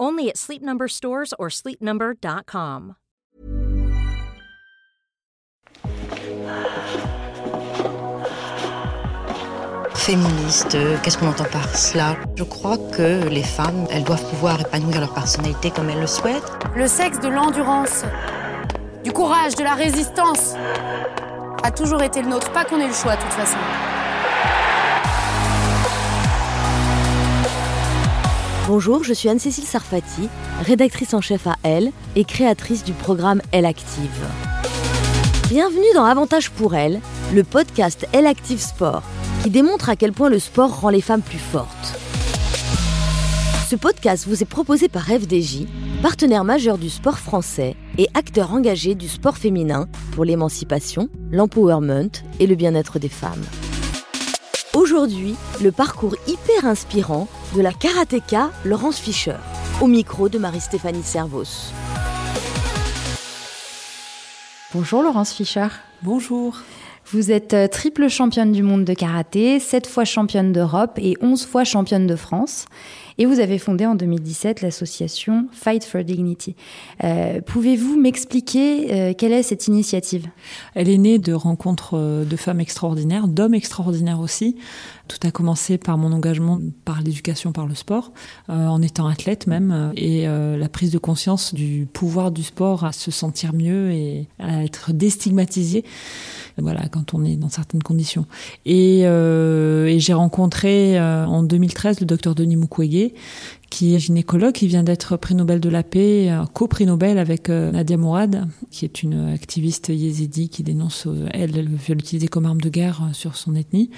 Only 0.00 0.30
at 0.30 0.38
Sleep 0.38 0.62
Number 0.62 0.88
stores 0.88 1.34
or 1.38 1.50
sleepnumber.com. 1.50 2.96
Féministe, 9.94 10.78
qu'est-ce 11.02 11.18
qu'on 11.18 11.28
entend 11.28 11.44
par 11.44 11.68
cela? 11.76 12.16
Je 12.34 12.42
crois 12.42 12.78
que 12.96 13.28
les 13.28 13.42
femmes, 13.42 13.86
elles 13.90 14.02
doivent 14.02 14.26
pouvoir 14.30 14.60
épanouir 14.62 15.00
leur 15.00 15.12
personnalité 15.12 15.70
comme 15.70 15.90
elles 15.90 16.00
le 16.00 16.06
souhaitent. 16.06 16.50
Le 16.74 16.86
sexe 16.86 17.20
de 17.20 17.28
l'endurance, 17.28 18.04
du 19.04 19.12
courage, 19.12 19.54
de 19.54 19.62
la 19.62 19.74
résistance 19.74 20.54
a 21.62 21.70
toujours 21.70 22.02
été 22.02 22.22
le 22.22 22.28
nôtre. 22.28 22.50
Pas 22.52 22.64
qu'on 22.64 22.80
ait 22.80 22.88
le 22.88 22.94
choix 22.94 23.16
de 23.16 23.20
toute 23.20 23.32
façon. 23.32 23.58
Bonjour, 28.72 29.02
je 29.02 29.12
suis 29.12 29.28
Anne-Cécile 29.28 29.64
Sarfati, 29.64 30.28
rédactrice 30.60 31.12
en 31.12 31.20
chef 31.20 31.48
à 31.48 31.56
Elle 31.64 31.90
et 32.14 32.22
créatrice 32.22 32.84
du 32.84 32.92
programme 32.92 33.42
Elle 33.50 33.66
Active. 33.66 34.24
Bienvenue 35.48 35.92
dans 35.92 36.04
Avantage 36.04 36.52
pour 36.52 36.76
Elle, 36.76 37.00
le 37.34 37.42
podcast 37.42 38.06
Elle 38.12 38.28
Active 38.28 38.60
Sport, 38.60 39.02
qui 39.42 39.50
démontre 39.50 39.88
à 39.88 39.96
quel 39.96 40.12
point 40.12 40.28
le 40.28 40.38
sport 40.38 40.82
rend 40.82 40.90
les 40.90 41.00
femmes 41.00 41.20
plus 41.20 41.40
fortes. 41.40 41.98
Ce 43.68 43.74
podcast 43.74 44.28
vous 44.28 44.40
est 44.40 44.46
proposé 44.46 44.88
par 44.88 45.06
FDJ, 45.06 45.66
partenaire 46.00 46.44
majeur 46.44 46.78
du 46.78 46.90
sport 46.90 47.18
français 47.18 47.74
et 47.98 48.06
acteur 48.14 48.52
engagé 48.52 48.94
du 48.94 49.08
sport 49.08 49.36
féminin 49.36 49.88
pour 50.12 50.24
l'émancipation, 50.24 51.08
l'empowerment 51.32 52.12
et 52.38 52.46
le 52.46 52.54
bien-être 52.54 53.00
des 53.00 53.08
femmes. 53.08 53.42
Aujourd'hui, 54.80 55.34
le 55.62 55.72
parcours 55.72 56.16
hyper 56.26 56.64
inspirant 56.64 57.28
de 57.54 57.60
la 57.60 57.70
karatéka 57.70 58.50
Laurence 58.64 58.98
Fischer, 58.98 59.36
au 59.82 59.86
micro 59.86 60.30
de 60.30 60.38
Marie-Stéphanie 60.38 61.02
Servos. 61.02 61.70
Bonjour 64.72 65.02
Laurence 65.02 65.34
Fischer. 65.34 65.68
Bonjour. 66.00 66.56
Vous 67.12 67.32
êtes 67.32 67.54
euh, 67.54 67.66
triple 67.66 68.08
championne 68.08 68.52
du 68.52 68.62
monde 68.62 68.84
de 68.84 68.94
karaté, 68.94 69.58
7 69.58 69.88
fois 69.88 70.04
championne 70.04 70.52
d'Europe 70.52 70.96
et 71.02 71.16
11 71.20 71.44
fois 71.44 71.64
championne 71.64 72.06
de 72.06 72.14
France. 72.14 72.66
Et 73.18 73.26
vous 73.26 73.40
avez 73.40 73.58
fondé 73.58 73.84
en 73.84 73.96
2017 73.96 74.62
l'association 74.62 75.48
Fight 75.50 75.84
for 75.84 76.04
Dignity. 76.04 76.54
Euh, 77.02 77.40
Pouvez-vous 77.40 77.98
m'expliquer 77.98 78.94
euh, 78.94 79.12
quelle 79.12 79.32
est 79.32 79.42
cette 79.42 79.66
initiative? 79.66 80.28
Elle 80.74 80.88
est 80.88 80.98
née 80.98 81.18
de 81.18 81.32
rencontres 81.32 82.24
de 82.24 82.36
femmes 82.36 82.60
extraordinaires, 82.60 83.26
d'hommes 83.26 83.54
extraordinaires 83.54 84.20
aussi. 84.20 84.56
Tout 85.08 85.18
a 85.26 85.32
commencé 85.32 85.78
par 85.78 85.98
mon 85.98 86.12
engagement 86.12 86.60
par 86.84 87.02
l'éducation, 87.02 87.50
par 87.50 87.66
le 87.66 87.74
sport, 87.74 88.12
en 88.48 88.80
étant 88.80 89.08
athlète 89.08 89.48
même, 89.48 89.92
et 89.96 90.26
la 90.26 90.68
prise 90.68 90.92
de 90.92 90.98
conscience 90.98 91.52
du 91.52 91.88
pouvoir 91.92 92.30
du 92.30 92.44
sport 92.44 92.84
à 92.84 92.92
se 92.92 93.10
sentir 93.10 93.52
mieux 93.52 93.90
et 93.90 94.28
à 94.38 94.62
être 94.62 94.92
déstigmatisé. 94.92 95.84
Voilà, 96.58 96.88
quand 96.88 97.14
on 97.14 97.24
est 97.24 97.36
dans 97.36 97.48
certaines 97.48 97.82
conditions. 97.82 98.26
Et, 98.66 99.02
euh, 99.04 99.86
et 99.86 100.00
j'ai 100.00 100.12
rencontré 100.12 100.98
euh, 100.98 101.24
en 101.26 101.42
2013 101.42 102.00
le 102.00 102.06
docteur 102.06 102.34
Denis 102.34 102.56
Mukwege, 102.56 103.12
qui 103.70 103.94
est 103.94 103.98
gynécologue, 104.00 104.52
qui 104.52 104.66
vient 104.66 104.82
d'être 104.82 105.16
prix 105.16 105.34
Nobel 105.34 105.60
de 105.60 105.68
la 105.68 105.82
paix, 105.82 106.30
euh, 106.30 106.44
co-prix 106.52 106.86
Nobel 106.86 107.18
avec 107.18 107.48
euh, 107.48 107.70
Nadia 107.70 107.96
Mourad, 107.96 108.48
qui 108.70 108.84
est 108.84 109.02
une 109.02 109.28
activiste 109.28 109.88
yézidi 109.88 110.48
qui 110.48 110.62
dénonce, 110.62 111.06
euh, 111.06 111.28
elle, 111.32 111.52
le 111.52 111.76
viol 111.76 111.98
utilisé 111.98 112.28
comme 112.28 112.46
arme 112.46 112.60
de 112.60 112.68
guerre 112.68 113.08
sur 113.12 113.36
son 113.36 113.54
ethnie. 113.54 113.90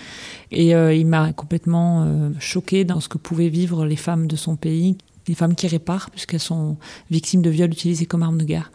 Et 0.51 0.75
euh, 0.75 0.95
il 0.95 1.07
m'a 1.07 1.33
complètement 1.33 2.07
choquée 2.39 2.85
dans 2.85 3.01
ce 3.01 3.09
que 3.09 3.19
pouvaient 3.19 3.49
vivre 3.49 3.87
les 3.87 3.97
femmes 3.97 4.27
de 4.27 4.37
son 4.37 4.57
pays, 4.57 4.97
les 5.29 5.35
femmes 5.35 5.55
qui 5.55 5.67
réparent, 5.67 6.11
puisqu'elles 6.11 6.41
sont 6.41 6.77
victimes 7.11 7.43
de 7.43 7.51
viols 7.51 7.71
utilisés 7.71 8.07
comme 8.07 8.23
arme 8.23 8.39
de 8.39 8.45
guerre. 8.45 8.73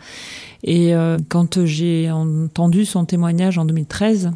Et 0.63 0.95
euh, 0.95 1.17
quand 1.29 1.65
j'ai 1.65 2.09
entendu 2.11 2.85
son 2.85 3.05
témoignage 3.05 3.57
en 3.57 3.65
2013, 3.65 4.31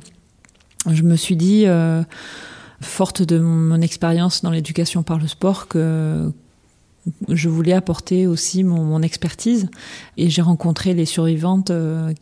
je 0.89 1.03
me 1.03 1.15
suis 1.15 1.35
dit, 1.35 1.65
euh, 1.67 2.03
forte 2.81 3.21
de 3.21 3.39
mon 3.39 3.81
expérience 3.81 4.41
dans 4.41 4.51
l'éducation 4.51 5.03
par 5.03 5.19
le 5.19 5.27
sport, 5.27 5.67
que 5.67 6.31
je 7.29 7.49
voulais 7.49 7.73
apporter 7.73 8.27
aussi 8.27 8.63
mon, 8.63 9.01
expertise. 9.01 9.69
Et 10.17 10.29
j'ai 10.29 10.43
rencontré 10.43 10.93
les 10.93 11.05
survivantes 11.05 11.71
euh, 11.71 12.13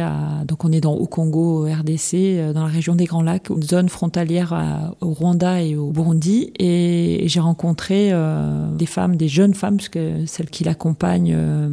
à 0.00 0.44
donc 0.44 0.64
on 0.64 0.72
est 0.72 0.80
dans 0.80 0.94
au 0.94 1.06
Congo 1.06 1.64
RDC 1.64 2.14
euh, 2.14 2.52
dans 2.52 2.62
la 2.62 2.72
région 2.72 2.94
des 2.94 3.04
Grands 3.04 3.22
Lacs 3.22 3.50
une 3.50 3.62
zone 3.62 3.88
frontalière 3.88 4.96
au 5.00 5.12
Rwanda 5.12 5.62
et 5.62 5.76
au 5.76 5.90
Burundi. 5.90 6.52
Et, 6.58 7.24
j'ai 7.26 7.40
rencontré 7.40 8.08
euh, 8.10 8.74
des 8.74 8.86
femmes 8.86 9.16
des 9.16 9.28
jeunes 9.28 9.54
femmes 9.54 9.76
parce 9.76 9.90
celles 10.26 10.50
qui 10.50 10.64
l'accompagnent 10.64 11.34
euh, 11.36 11.68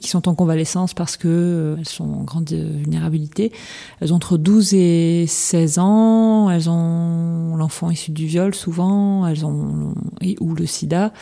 qui 0.00 0.08
sont 0.08 0.28
en 0.28 0.34
convalescence 0.34 0.94
parce 0.94 1.16
que 1.16 1.76
elles 1.78 1.88
sont 1.88 2.04
en 2.04 2.22
grande 2.24 2.50
vulnérabilité. 2.50 3.52
Elles 4.00 4.12
ont 4.12 4.16
entre 4.16 4.36
12 4.36 4.74
et 4.74 5.26
16 5.26 5.78
ans. 5.78 6.50
Elles 6.50 6.68
ont 6.68 7.56
l'enfant 7.56 7.90
issu 7.90 8.10
du 8.10 8.26
viol 8.26 8.54
souvent. 8.54 9.26
Elles 9.26 9.46
ont 9.46 9.94
ou 10.40 10.54
le 10.54 10.66
sida 10.66 11.12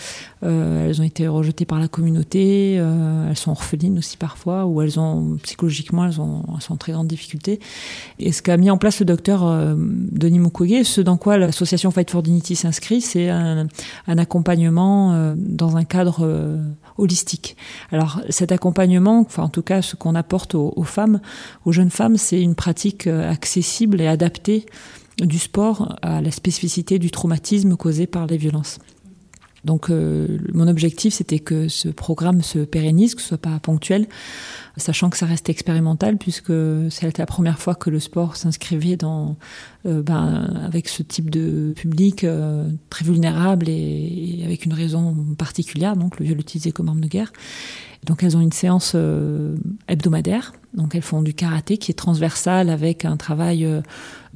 euh, 0.67 0.89
elles 0.89 1.01
ont 1.01 1.05
été 1.05 1.29
rejetées 1.29 1.65
par 1.65 1.79
la 1.79 1.89
communauté, 1.89 2.77
euh, 2.79 3.29
elles 3.29 3.37
sont 3.37 3.53
orphelines 3.53 3.99
aussi 3.99 4.17
parfois, 4.17 4.67
ou 4.67 4.83
elles 4.83 4.99
ont 4.99 5.39
psychologiquement 5.43 6.05
elles, 6.05 6.21
ont, 6.21 6.45
elles 6.55 6.63
sont 6.63 6.75
en 6.75 6.77
très 6.77 6.93
grande 6.93 7.07
difficulté. 7.07 7.61
Et 8.19 8.33
ce 8.33 8.43
qu'a 8.43 8.57
mis 8.57 8.71
en 8.71 8.79
place 8.79 9.01
le 9.01 9.07
docteur 9.07 9.45
Denis 9.77 10.39
Mukwege, 10.39 10.85
ce 10.85 11.01
dans 11.01 11.17
quoi 11.17 11.39
l'association 11.39 11.91
Fight 11.91 12.11
for 12.11 12.23
Dignity 12.23 12.57
s'inscrit, 12.57 13.01
c'est 13.01 13.29
un, 13.29 13.67
accompagnement 14.07 15.35
dans 15.37 15.77
un 15.77 15.85
cadre 15.85 16.59
holistique. 16.99 17.57
Alors 17.93 18.21
cet 18.31 18.53
accompagnement, 18.53 19.21
enfin 19.21 19.45
en 19.45 19.49
tout 19.49 19.63
cas 19.63 19.83
ce 19.83 19.97
qu'on 19.97 20.15
apporte 20.15 20.55
aux 20.55 20.83
femmes, 20.85 21.21
aux 21.65 21.73
jeunes 21.73 21.91
femmes, 21.91 22.17
c'est 22.17 22.41
une 22.41 22.55
pratique 22.55 23.07
accessible 23.07 24.01
et 24.01 24.07
adaptée 24.07 24.67
du 25.19 25.39
sport 25.39 25.97
à 26.03 26.21
la 26.21 26.31
spécificité 26.31 26.99
du 26.99 27.11
traumatisme 27.11 27.77
causé 27.77 28.07
par 28.07 28.27
les 28.27 28.37
violences. 28.37 28.79
Donc 29.67 29.91
euh, 29.91 30.39
mon 30.55 30.69
objectif, 30.69 31.15
c'était 31.15 31.41
que 31.41 31.67
ce 31.67 31.89
programme 31.89 32.41
se 32.41 32.61
pérennise, 32.61 33.17
que 33.17 33.21
ce 33.21 33.29
soit 33.29 33.39
pas 33.39 33.59
ponctuel, 33.59 34.07
sachant 34.77 35.11
que 35.11 35.17
ça 35.17 35.27
reste 35.27 35.51
expérimental, 35.51 36.17
puisque 36.19 36.53
c'était 36.91 37.19
la 37.19 37.27
première 37.27 37.59
fois 37.59 37.75
que 37.75 37.91
le 37.91 37.99
sport 37.99 38.37
s'inscrivait 38.37 38.97
dans, 38.97 39.37
euh, 39.87 40.03
ben, 40.03 40.63
avec 40.65 40.89
ce 40.89 41.03
type 41.03 41.31
de 41.31 41.73
public 41.77 42.25
euh, 42.25 42.69
très 42.91 43.05
vulnérable 43.05 43.69
et, 43.69 44.43
avec 44.45 44.65
une 44.65 44.73
raison 44.73 45.17
particulière, 45.39 45.97
donc 45.97 46.19
le 46.19 46.27
viol 46.27 46.41
utilisé 46.41 46.73
comme 46.73 46.89
arme 46.89 47.01
de 47.01 47.09
guerre. 47.09 47.33
Donc 48.05 48.23
elles 48.23 48.37
ont 48.37 48.41
une 48.41 48.53
séance 48.53 48.95
hebdomadaire, 49.89 50.53
donc 50.75 50.95
elles 50.95 51.03
font 51.03 51.23
du 51.23 51.35
karaté 51.35 51.77
qui 51.77 51.91
est 51.91 51.95
transversal 51.95 52.71
avec 52.71 53.05
un 53.05 53.17
travail 53.17 53.67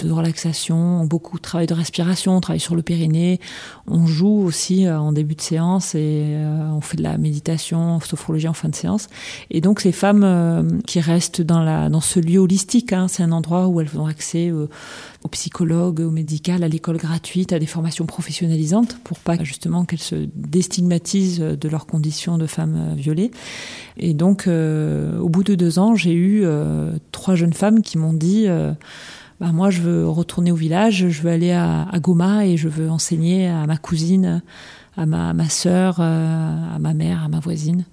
de 0.07 0.13
relaxation, 0.13 1.05
beaucoup 1.05 1.37
de 1.37 1.43
travail 1.43 1.67
de 1.67 1.75
respiration, 1.75 2.37
on 2.37 2.41
travaille 2.41 2.61
sur 2.61 2.75
le 2.75 2.83
périnée, 2.83 3.41
on 3.87 4.07
joue 4.07 4.43
aussi 4.45 4.87
euh, 4.87 4.99
en 4.99 5.13
début 5.13 5.35
de 5.35 5.41
séance 5.41 5.95
et 5.95 6.25
euh, 6.27 6.71
on 6.71 6.81
fait 6.81 6.97
de 6.97 7.03
la 7.03 7.19
méditation, 7.19 8.01
sophrologie 8.01 8.49
en 8.49 8.53
fin 8.53 8.69
de 8.69 8.75
séance. 8.75 9.09
Et 9.51 9.61
donc 9.61 9.81
ces 9.81 9.93
femmes 9.93 10.25
euh, 10.25 10.63
qui 10.87 11.01
restent 11.01 11.43
dans, 11.43 11.63
la, 11.63 11.89
dans 11.89 12.01
ce 12.01 12.21
lieu 12.21 12.39
holistique, 12.39 12.93
hein, 12.93 13.09
c'est 13.09 13.23
un 13.23 13.33
endroit 13.33 13.69
où 13.69 13.81
elles 13.81 13.99
ont 13.99 14.07
accès 14.07 14.53
aux 15.23 15.29
psychologues, 15.29 16.01
au 16.01 16.11
médical, 16.11 16.63
à 16.63 16.69
l'école 16.69 16.97
gratuite, 16.97 17.53
à 17.53 17.59
des 17.59 17.67
formations 17.67 18.07
professionnalisantes 18.07 18.99
pour 19.05 19.19
pas 19.19 19.43
justement 19.43 19.85
qu'elles 19.85 19.99
se 19.99 20.29
déstigmatisent 20.35 21.41
de 21.41 21.69
leurs 21.69 21.87
conditions 21.87 22.39
de 22.39 22.47
femmes 22.47 22.95
violées. 22.97 23.31
Et 23.99 24.15
donc 24.15 24.47
au 24.49 25.29
bout 25.29 25.45
de 25.45 25.55
deux 25.55 25.79
ans, 25.79 25.95
j'ai 25.95 26.15
eu 26.15 26.45
trois 27.13 27.35
jeunes 27.35 27.53
femmes 27.53 27.83
qui 27.83 27.99
m'ont 27.99 28.15
dit 28.15 28.49
bah, 29.41 29.53
moi 29.53 29.71
je 29.71 29.81
veux 29.81 30.07
retourner 30.07 30.53
au 30.53 30.57
village, 30.57 31.09
je 31.09 31.23
veux 31.23 31.31
aller 31.31 31.53
à, 31.53 31.87
Goma 31.97 32.47
et 32.47 32.59
je 32.59 32.69
veux 32.69 32.91
enseigner 32.91 33.49
à 33.49 33.67
ma 33.67 33.79
cousine, 33.79 34.43
à 34.99 35.07
ma, 35.07 35.49
sœur, 35.49 35.97
euh, 35.99 36.77
à 36.77 36.79
ma 36.79 36.93
mère, 36.93 37.25
à 37.25 37.29
ma 37.29 37.41
voisine. 37.41 37.85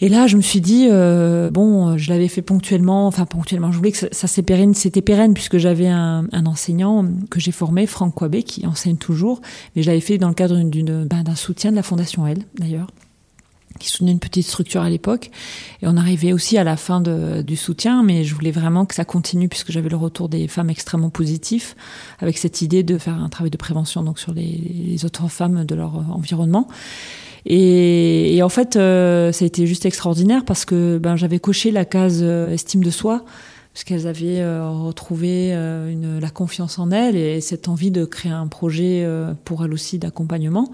Et 0.00 0.08
là, 0.08 0.26
je 0.26 0.36
me 0.36 0.42
suis 0.42 0.60
dit, 0.60 0.86
euh, 0.90 1.50
bon, 1.50 1.96
je 1.98 2.10
l'avais 2.10 2.28
fait 2.28 2.42
ponctuellement, 2.42 3.06
enfin 3.06 3.26
ponctuellement, 3.26 3.72
je 3.72 3.78
voulais 3.78 3.92
que 3.92 3.98
ça, 3.98 4.08
ça 4.12 4.26
c'était 4.28 4.42
pérenne, 4.42 4.74
pérenne 5.04 5.34
puisque 5.34 5.58
j'avais 5.58 5.88
un, 5.88 6.26
enseignant 6.46 7.04
que 7.30 7.40
j'ai 7.40 7.52
formé, 7.52 7.86
Franck 7.86 8.14
Kwabé, 8.14 8.42
qui 8.42 8.66
enseigne 8.66 8.96
toujours, 8.96 9.40
mais 9.74 9.82
je 9.82 9.88
l'avais 9.88 10.00
fait 10.00 10.18
dans 10.18 10.28
le 10.28 10.34
cadre 10.34 10.62
d'une, 10.62 11.04
ben, 11.04 11.22
d'un 11.24 11.34
soutien 11.34 11.70
de 11.70 11.76
la 11.76 11.82
Fondation 11.82 12.26
Elle, 12.26 12.44
d'ailleurs 12.58 12.88
qui 13.78 13.88
soutenait 13.88 14.10
une 14.10 14.18
petite 14.18 14.44
structure 14.44 14.80
à 14.80 14.90
l'époque. 14.90 15.30
Et 15.82 15.86
on 15.86 15.96
arrivait 15.96 16.32
aussi 16.32 16.58
à 16.58 16.64
la 16.64 16.76
fin 16.76 17.00
du 17.00 17.56
soutien, 17.56 18.02
mais 18.02 18.24
je 18.24 18.34
voulais 18.34 18.50
vraiment 18.50 18.86
que 18.86 18.94
ça 18.94 19.04
continue 19.04 19.48
puisque 19.48 19.70
j'avais 19.70 19.88
le 19.88 19.96
retour 19.96 20.28
des 20.28 20.48
femmes 20.48 20.68
extrêmement 20.70 21.10
positifs, 21.10 21.76
avec 22.18 22.38
cette 22.38 22.60
idée 22.60 22.82
de 22.82 22.98
faire 22.98 23.14
un 23.14 23.28
travail 23.28 23.50
de 23.50 23.56
prévention 23.56 24.02
donc 24.02 24.18
sur 24.18 24.32
les 24.32 25.04
autres 25.04 25.28
femmes 25.28 25.64
de 25.64 25.74
leur 25.76 25.94
environnement. 26.10 26.66
Et, 27.50 28.40
en 28.42 28.50
fait, 28.50 28.76
euh, 28.76 29.32
ça 29.32 29.44
a 29.44 29.46
été 29.46 29.66
juste 29.66 29.86
extraordinaire 29.86 30.44
parce 30.44 30.66
que 30.66 30.98
ben, 30.98 31.16
j'avais 31.16 31.38
coché 31.38 31.70
la 31.70 31.86
case 31.86 32.20
euh, 32.22 32.52
estime 32.52 32.84
de 32.84 32.90
soi 32.90 33.24
qu'elles 33.84 34.06
avaient 34.06 34.40
euh, 34.40 34.68
retrouvé 34.68 35.50
euh, 35.52 35.90
une, 35.90 36.18
la 36.18 36.30
confiance 36.30 36.78
en 36.78 36.90
elles 36.90 37.16
et 37.16 37.40
cette 37.40 37.68
envie 37.68 37.90
de 37.90 38.04
créer 38.04 38.32
un 38.32 38.46
projet 38.46 39.02
euh, 39.04 39.34
pour 39.44 39.64
elles 39.64 39.72
aussi 39.72 39.98
d'accompagnement. 39.98 40.70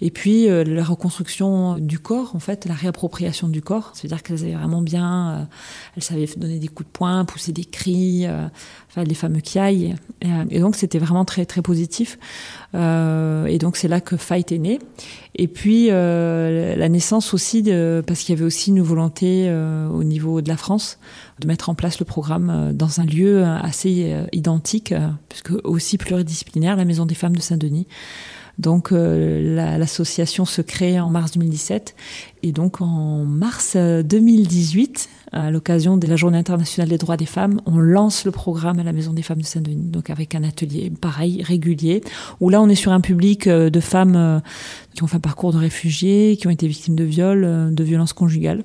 Et 0.00 0.10
puis 0.10 0.48
la 0.48 0.84
reconstruction 0.84 1.78
du 1.78 1.98
corps, 1.98 2.34
en 2.34 2.38
fait, 2.38 2.64
la 2.64 2.74
réappropriation 2.74 3.48
du 3.48 3.62
corps, 3.62 3.92
c'est-à-dire 3.94 4.22
qu'elles 4.22 4.44
avaient 4.44 4.54
vraiment 4.54 4.82
bien, 4.82 5.48
elles 5.96 6.02
savaient 6.02 6.28
donner 6.36 6.58
des 6.58 6.68
coups 6.68 6.88
de 6.88 6.92
poing, 6.92 7.24
pousser 7.24 7.52
des 7.52 7.64
cris, 7.64 8.26
enfin 8.88 9.04
les 9.04 9.14
fameux 9.14 9.40
kiaï. 9.40 9.94
Et, 10.22 10.56
et 10.56 10.60
donc 10.60 10.76
c'était 10.76 10.98
vraiment 10.98 11.24
très 11.24 11.44
très 11.46 11.62
positif. 11.62 12.18
et 12.74 13.58
donc 13.58 13.76
c'est 13.76 13.88
là 13.88 14.00
que 14.00 14.16
Fight 14.16 14.52
est 14.52 14.58
né. 14.58 14.78
Et 15.34 15.48
puis 15.48 15.88
la 15.88 16.88
naissance 16.88 17.34
aussi, 17.34 17.62
de, 17.62 18.02
parce 18.06 18.20
qu'il 18.20 18.34
y 18.34 18.38
avait 18.38 18.46
aussi 18.46 18.70
une 18.70 18.82
volonté 18.82 19.52
au 19.92 20.04
niveau 20.04 20.40
de 20.40 20.48
la 20.48 20.56
France 20.56 20.98
de 21.40 21.46
mettre 21.46 21.68
en 21.70 21.74
place 21.74 21.98
le 21.98 22.04
programme 22.04 22.50
euh, 22.50 22.72
dans 22.72 23.00
un 23.00 23.04
lieu 23.04 23.42
euh, 23.42 23.56
assez 23.58 24.12
euh, 24.12 24.24
identique, 24.32 24.94
puisque 25.28 25.52
aussi 25.64 25.98
pluridisciplinaire, 25.98 26.76
la 26.76 26.84
Maison 26.84 27.06
des 27.06 27.14
femmes 27.14 27.36
de 27.36 27.40
Saint-Denis. 27.40 27.86
Donc 28.58 28.90
l'association 28.90 30.44
se 30.44 30.62
crée 30.62 30.98
en 30.98 31.10
mars 31.10 31.30
2017 31.30 31.94
et 32.42 32.50
donc 32.50 32.80
en 32.80 33.24
mars 33.24 33.76
2018, 33.76 35.08
à 35.30 35.52
l'occasion 35.52 35.96
de 35.96 36.08
la 36.08 36.16
Journée 36.16 36.38
internationale 36.38 36.88
des 36.88 36.98
droits 36.98 37.16
des 37.16 37.24
femmes, 37.24 37.60
on 37.66 37.78
lance 37.78 38.24
le 38.24 38.32
programme 38.32 38.80
à 38.80 38.82
la 38.82 38.92
Maison 38.92 39.12
des 39.12 39.22
femmes 39.22 39.42
de 39.42 39.46
Saint-Denis, 39.46 39.90
donc 39.90 40.10
avec 40.10 40.34
un 40.34 40.42
atelier 40.42 40.90
pareil 40.90 41.40
régulier 41.44 42.02
où 42.40 42.50
là 42.50 42.60
on 42.60 42.68
est 42.68 42.74
sur 42.74 42.90
un 42.90 43.00
public 43.00 43.48
de 43.48 43.80
femmes 43.80 44.42
qui 44.92 45.04
ont 45.04 45.06
fait 45.06 45.18
un 45.18 45.20
parcours 45.20 45.52
de 45.52 45.58
réfugiés, 45.58 46.36
qui 46.36 46.48
ont 46.48 46.50
été 46.50 46.66
victimes 46.66 46.96
de 46.96 47.04
viols, 47.04 47.72
de 47.72 47.84
violences 47.84 48.12
conjugales. 48.12 48.64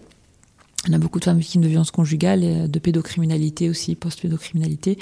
On 0.90 0.94
a 0.94 0.98
beaucoup 0.98 1.20
de 1.20 1.24
femmes 1.24 1.40
victimes 1.40 1.62
de 1.62 1.68
violences 1.70 1.92
conjugales, 1.92 2.44
et 2.44 2.68
de 2.68 2.80
pédocriminalité 2.80 3.70
aussi, 3.70 3.96
post-pédocriminalité. 3.96 4.98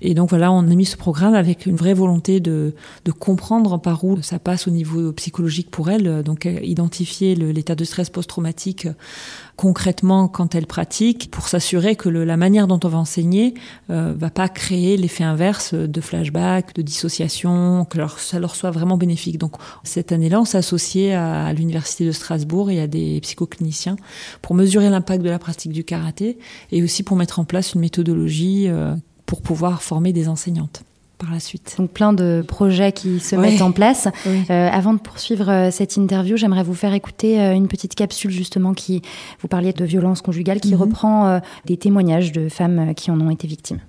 Et 0.00 0.14
donc 0.14 0.30
voilà, 0.30 0.50
on 0.50 0.58
a 0.58 0.74
mis 0.74 0.86
ce 0.86 0.96
programme 0.96 1.34
avec 1.34 1.66
une 1.66 1.76
vraie 1.76 1.94
volonté 1.94 2.40
de, 2.40 2.74
de 3.04 3.12
comprendre 3.12 3.80
par 3.80 4.02
où 4.04 4.20
ça 4.22 4.40
passe 4.40 4.66
au 4.66 4.72
niveau 4.72 5.12
psychologique 5.12 5.70
pour 5.70 5.88
elles, 5.88 6.24
donc 6.24 6.48
identifier 6.62 7.36
l'état 7.36 7.76
de 7.76 7.84
stress 7.84 8.10
post-traumatique 8.10 8.88
concrètement 9.60 10.26
quand 10.26 10.54
elles 10.54 10.66
pratiquent 10.66 11.30
pour 11.30 11.46
s'assurer 11.46 11.94
que 11.94 12.08
le, 12.08 12.24
la 12.24 12.38
manière 12.38 12.66
dont 12.66 12.80
on 12.82 12.88
va 12.88 12.96
enseigner 12.96 13.52
euh, 13.90 14.14
va 14.16 14.30
pas 14.30 14.48
créer 14.48 14.96
l'effet 14.96 15.22
inverse 15.22 15.74
de 15.74 16.00
flashback, 16.00 16.74
de 16.74 16.80
dissociation, 16.80 17.84
que 17.84 17.98
leur, 17.98 18.20
ça 18.20 18.38
leur 18.38 18.54
soit 18.56 18.70
vraiment 18.70 18.96
bénéfique. 18.96 19.36
Donc 19.36 19.56
cette 19.84 20.12
année-là, 20.12 20.40
on 20.40 20.46
s'est 20.46 20.56
associé 20.56 21.12
à, 21.12 21.44
à 21.44 21.52
l'université 21.52 22.06
de 22.06 22.12
Strasbourg 22.12 22.70
et 22.70 22.80
à 22.80 22.86
des 22.86 23.20
psychocliniciens 23.20 23.96
pour 24.40 24.54
mesurer 24.54 24.88
l'impact 24.88 25.22
de 25.22 25.28
la 25.28 25.38
pratique 25.38 25.72
du 25.72 25.84
karaté 25.84 26.38
et 26.72 26.82
aussi 26.82 27.02
pour 27.02 27.18
mettre 27.18 27.38
en 27.38 27.44
place 27.44 27.74
une 27.74 27.82
méthodologie 27.82 28.64
euh, 28.66 28.94
pour 29.26 29.42
pouvoir 29.42 29.82
former 29.82 30.14
des 30.14 30.28
enseignantes 30.28 30.84
par 31.20 31.30
la 31.30 31.38
suite. 31.38 31.74
Donc 31.78 31.90
plein 31.90 32.12
de 32.12 32.42
projets 32.46 32.92
qui 32.92 33.20
se 33.20 33.36
mettent 33.36 33.62
en 33.62 33.72
place. 33.72 34.08
Euh, 34.50 34.68
avant 34.72 34.94
de 34.94 34.98
poursuivre 34.98 35.50
euh, 35.50 35.70
cette 35.70 35.96
interview, 35.96 36.36
j'aimerais 36.36 36.62
vous 36.62 36.74
faire 36.74 36.94
écouter 36.94 37.40
euh, 37.40 37.52
une 37.52 37.68
petite 37.68 37.94
capsule 37.94 38.30
justement 38.30 38.74
qui 38.74 39.02
vous 39.40 39.48
parliez 39.48 39.72
de 39.72 39.84
violence 39.84 40.22
conjugale, 40.22 40.60
qui 40.60 40.74
mhm. 40.74 40.80
reprend 40.80 41.40
des 41.66 41.76
témoignages 41.76 42.32
de 42.32 42.48
femmes 42.48 42.94
qui 42.94 43.10
en 43.10 43.20
ont 43.20 43.30
été 43.30 43.46
victimes. 43.46 43.80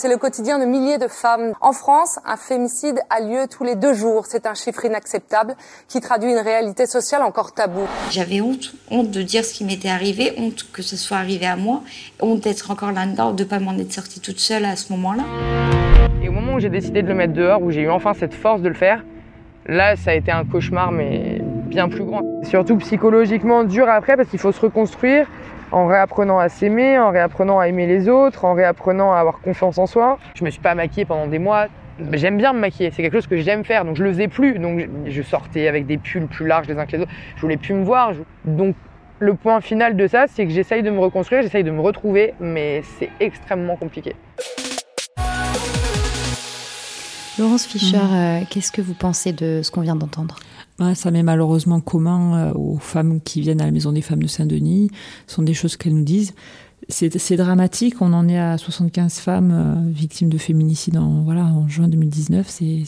C'est 0.00 0.08
le 0.08 0.16
quotidien 0.16 0.60
de 0.60 0.64
milliers 0.64 0.98
de 0.98 1.08
femmes. 1.08 1.54
En 1.60 1.72
France, 1.72 2.20
un 2.24 2.36
fémicide 2.36 3.00
a 3.10 3.20
lieu 3.20 3.48
tous 3.50 3.64
les 3.64 3.74
deux 3.74 3.94
jours. 3.94 4.26
C'est 4.26 4.46
un 4.46 4.54
chiffre 4.54 4.84
inacceptable 4.84 5.56
qui 5.88 6.00
traduit 6.00 6.30
une 6.30 6.38
réalité 6.38 6.86
sociale 6.86 7.22
encore 7.22 7.52
taboue. 7.52 7.88
J'avais 8.08 8.40
honte, 8.40 8.74
honte 8.92 9.10
de 9.10 9.22
dire 9.22 9.44
ce 9.44 9.52
qui 9.52 9.64
m'était 9.64 9.88
arrivé, 9.88 10.34
honte 10.38 10.70
que 10.72 10.82
ce 10.82 10.96
soit 10.96 11.16
arrivé 11.16 11.46
à 11.46 11.56
moi, 11.56 11.82
honte 12.20 12.42
d'être 12.42 12.70
encore 12.70 12.92
là-dedans, 12.92 13.32
de 13.32 13.42
pas 13.42 13.58
m'en 13.58 13.76
être 13.76 13.92
sortie 13.92 14.20
toute 14.20 14.38
seule 14.38 14.66
à 14.66 14.76
ce 14.76 14.92
moment-là. 14.92 15.24
Et 16.22 16.28
au 16.28 16.32
moment 16.32 16.54
où 16.54 16.60
j'ai 16.60 16.70
décidé 16.70 17.02
de 17.02 17.08
le 17.08 17.16
mettre 17.16 17.32
dehors, 17.32 17.60
où 17.60 17.72
j'ai 17.72 17.80
eu 17.80 17.90
enfin 17.90 18.14
cette 18.14 18.34
force 18.34 18.62
de 18.62 18.68
le 18.68 18.76
faire, 18.76 19.04
là, 19.66 19.96
ça 19.96 20.12
a 20.12 20.14
été 20.14 20.30
un 20.30 20.44
cauchemar, 20.44 20.92
mais 20.92 21.42
bien 21.42 21.88
plus 21.88 22.04
grand. 22.04 22.22
Surtout 22.44 22.76
psychologiquement 22.76 23.64
dur 23.64 23.88
après, 23.88 24.16
parce 24.16 24.28
qu'il 24.28 24.38
faut 24.38 24.52
se 24.52 24.60
reconstruire 24.60 25.26
en 25.72 25.86
réapprenant 25.86 26.38
à 26.38 26.48
s'aimer, 26.48 26.98
en 26.98 27.10
réapprenant 27.10 27.58
à 27.58 27.68
aimer 27.68 27.86
les 27.86 28.08
autres, 28.08 28.44
en 28.44 28.54
réapprenant 28.54 29.12
à 29.12 29.18
avoir 29.18 29.40
confiance 29.40 29.78
en 29.78 29.86
soi. 29.86 30.18
Je 30.34 30.44
me 30.44 30.50
suis 30.50 30.60
pas 30.60 30.74
maquillée 30.74 31.04
pendant 31.04 31.26
des 31.26 31.38
mois. 31.38 31.66
J'aime 32.12 32.36
bien 32.36 32.52
me 32.52 32.60
maquiller, 32.60 32.90
c'est 32.92 33.02
quelque 33.02 33.14
chose 33.14 33.26
que 33.26 33.38
j'aime 33.38 33.64
faire, 33.64 33.84
donc 33.84 33.96
je 33.96 34.04
le 34.04 34.12
faisais 34.12 34.28
plus. 34.28 34.58
Donc 34.58 34.88
je 35.06 35.22
sortais 35.22 35.68
avec 35.68 35.86
des 35.86 35.98
pulls 35.98 36.26
plus 36.26 36.46
larges 36.46 36.68
les 36.68 36.78
uns 36.78 36.86
que 36.86 36.92
les 36.92 37.02
autres. 37.02 37.12
Je 37.36 37.40
voulais 37.40 37.56
plus 37.56 37.74
me 37.74 37.84
voir. 37.84 38.12
Donc 38.44 38.76
le 39.18 39.34
point 39.34 39.60
final 39.60 39.96
de 39.96 40.06
ça, 40.06 40.26
c'est 40.28 40.46
que 40.46 40.52
j'essaye 40.52 40.82
de 40.82 40.90
me 40.90 41.00
reconstruire, 41.00 41.42
j'essaye 41.42 41.64
de 41.64 41.72
me 41.72 41.80
retrouver, 41.80 42.34
mais 42.38 42.82
c'est 42.98 43.10
extrêmement 43.18 43.76
compliqué. 43.76 44.14
Laurence 47.38 47.66
Fischer, 47.66 47.98
mmh. 47.98 48.14
euh, 48.14 48.40
qu'est-ce 48.50 48.72
que 48.72 48.80
vous 48.80 48.94
pensez 48.94 49.32
de 49.32 49.62
ce 49.62 49.70
qu'on 49.70 49.80
vient 49.80 49.94
d'entendre? 49.94 50.38
Ça 50.94 51.10
met 51.10 51.22
malheureusement 51.22 51.80
commun 51.80 52.36
euh, 52.36 52.52
aux 52.54 52.78
femmes 52.78 53.20
qui 53.20 53.40
viennent 53.40 53.60
à 53.60 53.66
la 53.66 53.72
Maison 53.72 53.92
des 53.92 54.00
femmes 54.02 54.22
de 54.22 54.28
Saint-Denis. 54.28 54.90
Ce 55.26 55.34
sont 55.34 55.42
des 55.42 55.54
choses 55.54 55.76
qu'elles 55.76 55.94
nous 55.94 56.04
disent. 56.04 56.34
c'est 56.88 57.36
dramatique. 57.36 57.96
On 58.00 58.12
en 58.12 58.28
est 58.28 58.38
à 58.38 58.58
75 58.58 59.18
femmes 59.18 59.50
euh, 59.52 59.90
victimes 59.90 60.28
de 60.28 60.38
féminicide 60.38 60.96
en, 60.96 61.22
voilà, 61.22 61.44
en 61.44 61.68
juin 61.68 61.88
2019. 61.88 62.46
C'est 62.48 62.84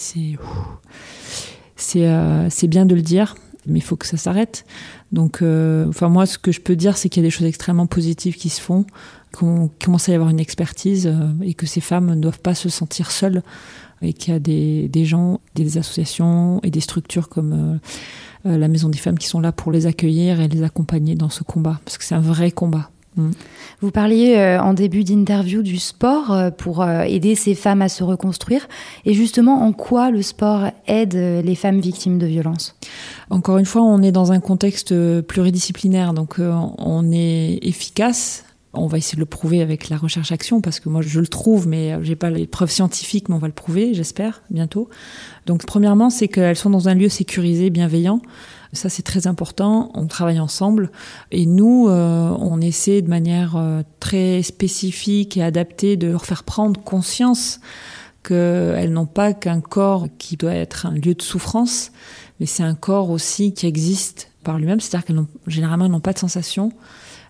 euh, 1.97 2.47
c'est 2.51 2.69
bien 2.69 2.87
de 2.87 2.95
le 2.95 3.03
dire, 3.03 3.35
mais 3.67 3.79
il 3.79 3.83
faut 3.83 3.97
que 3.97 4.07
ça 4.07 4.17
s'arrête. 4.17 4.65
Donc, 5.13 5.43
euh, 5.43 5.87
enfin 5.89 6.09
moi, 6.09 6.27
ce 6.27 6.39
que 6.39 6.53
je 6.53 6.61
peux 6.61 6.77
dire, 6.77 6.97
c'est 6.97 7.09
qu'il 7.09 7.23
y 7.23 7.27
a 7.27 7.29
des 7.29 7.31
choses 7.31 7.47
extrêmement 7.47 7.87
positives 7.87 8.37
qui 8.37 8.49
se 8.49 8.61
font, 8.61 8.87
qu'on 9.33 9.71
commence 9.83 10.09
à 10.09 10.13
y 10.13 10.15
avoir 10.15 10.31
une 10.31 10.41
expertise 10.41 11.13
et 11.43 11.55
que 11.55 11.67
ces 11.67 11.81
femmes 11.81 12.15
ne 12.15 12.21
doivent 12.21 12.41
pas 12.41 12.55
se 12.55 12.69
sentir 12.69 13.11
seules 13.11 13.43
et 14.03 14.13
qu'il 14.13 14.33
y 14.33 14.37
a 14.37 14.41
des, 14.41 14.89
des, 14.89 15.05
gens, 15.05 15.41
des 15.55 15.79
associations 15.79 16.61
et 16.63 16.71
des 16.71 16.81
structures 16.81 17.29
comme 17.29 17.79
la 18.45 18.69
Maison 18.69 18.89
des 18.89 18.99
Femmes 18.99 19.19
qui 19.19 19.29
sont 19.29 19.41
là 19.41 19.53
pour 19.53 19.73
les 19.73 19.87
accueillir 19.87 20.41
et 20.41 20.49
les 20.49 20.63
accompagner 20.63 21.15
dans 21.15 21.29
ce 21.29 21.45
combat, 21.45 21.81
parce 21.85 21.99
que 21.99 22.05
c'est 22.05 22.15
un 22.15 22.21
vrai 22.21 22.51
combat. 22.51 22.91
Mm. 23.17 23.31
Vous 23.81 23.91
parliez 23.91 24.37
euh, 24.37 24.61
en 24.61 24.75
début 24.75 25.05
d'interview 25.05 25.63
du 25.63 25.79
sport 25.79 26.33
euh, 26.33 26.51
pour 26.51 26.83
euh, 26.83 27.03
aider 27.03 27.35
ces 27.35 27.55
femmes 27.55 27.83
à 27.83 27.89
se 27.89 28.05
reconstruire. 28.05 28.69
Et 29.05 29.15
justement, 29.15 29.63
en 29.63 29.73
quoi 29.73 30.11
le 30.11 30.23
sport 30.23 30.71
aide 30.87 31.15
les 31.15 31.55
femmes 31.55 31.81
victimes 31.81 32.19
de 32.19 32.27
violences? 32.27 32.77
Encore 33.31 33.59
une 33.59 33.67
fois, 33.67 33.83
on 33.83 34.03
est 34.03 34.13
dans 34.13 34.33
un 34.33 34.41
contexte 34.41 34.95
pluridisciplinaire, 35.23 36.13
donc 36.15 36.37
on 36.41 37.13
est 37.13 37.59
efficace. 37.63 38.45
On 38.73 38.87
va 38.87 38.99
essayer 38.99 39.17
de 39.17 39.21
le 39.21 39.27
prouver 39.27 39.63
avec 39.63 39.89
la 39.89 39.97
recherche-action 39.97 40.61
parce 40.61 40.79
que 40.79 40.89
moi 40.89 41.03
je 41.03 41.19
le 41.19 41.27
trouve, 41.27 41.67
mais 41.67 41.97
j'ai 42.03 42.17
pas 42.17 42.31
les 42.31 42.47
preuves 42.47 42.71
scientifiques, 42.71 43.29
mais 43.29 43.35
on 43.35 43.39
va 43.39 43.49
le 43.49 43.53
prouver, 43.53 43.95
j'espère, 43.95 44.43
bientôt. 44.51 44.89
Donc, 45.47 45.67
premièrement, 45.67 46.09
c'est 46.09 46.29
qu'elles 46.29 46.57
sont 46.57 46.71
dans 46.71 46.89
un 46.89 46.95
lieu 46.95 47.09
sécurisé, 47.09 47.71
bienveillant 47.71 48.23
ça, 48.73 48.89
c'est 48.89 49.03
très 49.03 49.27
important. 49.27 49.91
On 49.95 50.07
travaille 50.07 50.41
ensemble. 50.41 50.91
Et 51.33 51.47
nous, 51.47 51.89
euh, 51.89 52.31
on 52.39 52.61
essaie 52.61 53.03
de 53.03 53.09
manière 53.09 53.57
euh, 53.57 53.83
très 53.99 54.43
spécifique 54.43 55.37
et 55.37 55.43
adaptée 55.43 55.97
de 55.97 56.09
leur 56.09 56.25
faire 56.25 56.45
prendre 56.45 56.81
conscience 56.81 57.61
qu'elles 58.23 58.93
n'ont 58.93 59.07
pas 59.07 59.33
qu'un 59.33 59.61
corps 59.61 60.07
qui 60.19 60.37
doit 60.37 60.55
être 60.55 60.87
un 60.87 60.93
lieu 60.93 61.15
de 61.15 61.23
souffrance, 61.23 61.91
mais 62.39 62.47
c'est 62.47 62.63
un 62.63 62.75
corps 62.75 63.11
aussi 63.11 63.55
qui 63.55 63.67
existe 63.67 64.31
par 64.45 64.59
lui-même. 64.59 64.79
C'est-à-dire 64.79 65.07
qu'elles 65.07 65.25
généralement, 65.47 65.89
n'ont 65.89 66.01
pas 66.01 66.13
de 66.13 66.19
sensation. 66.19 66.73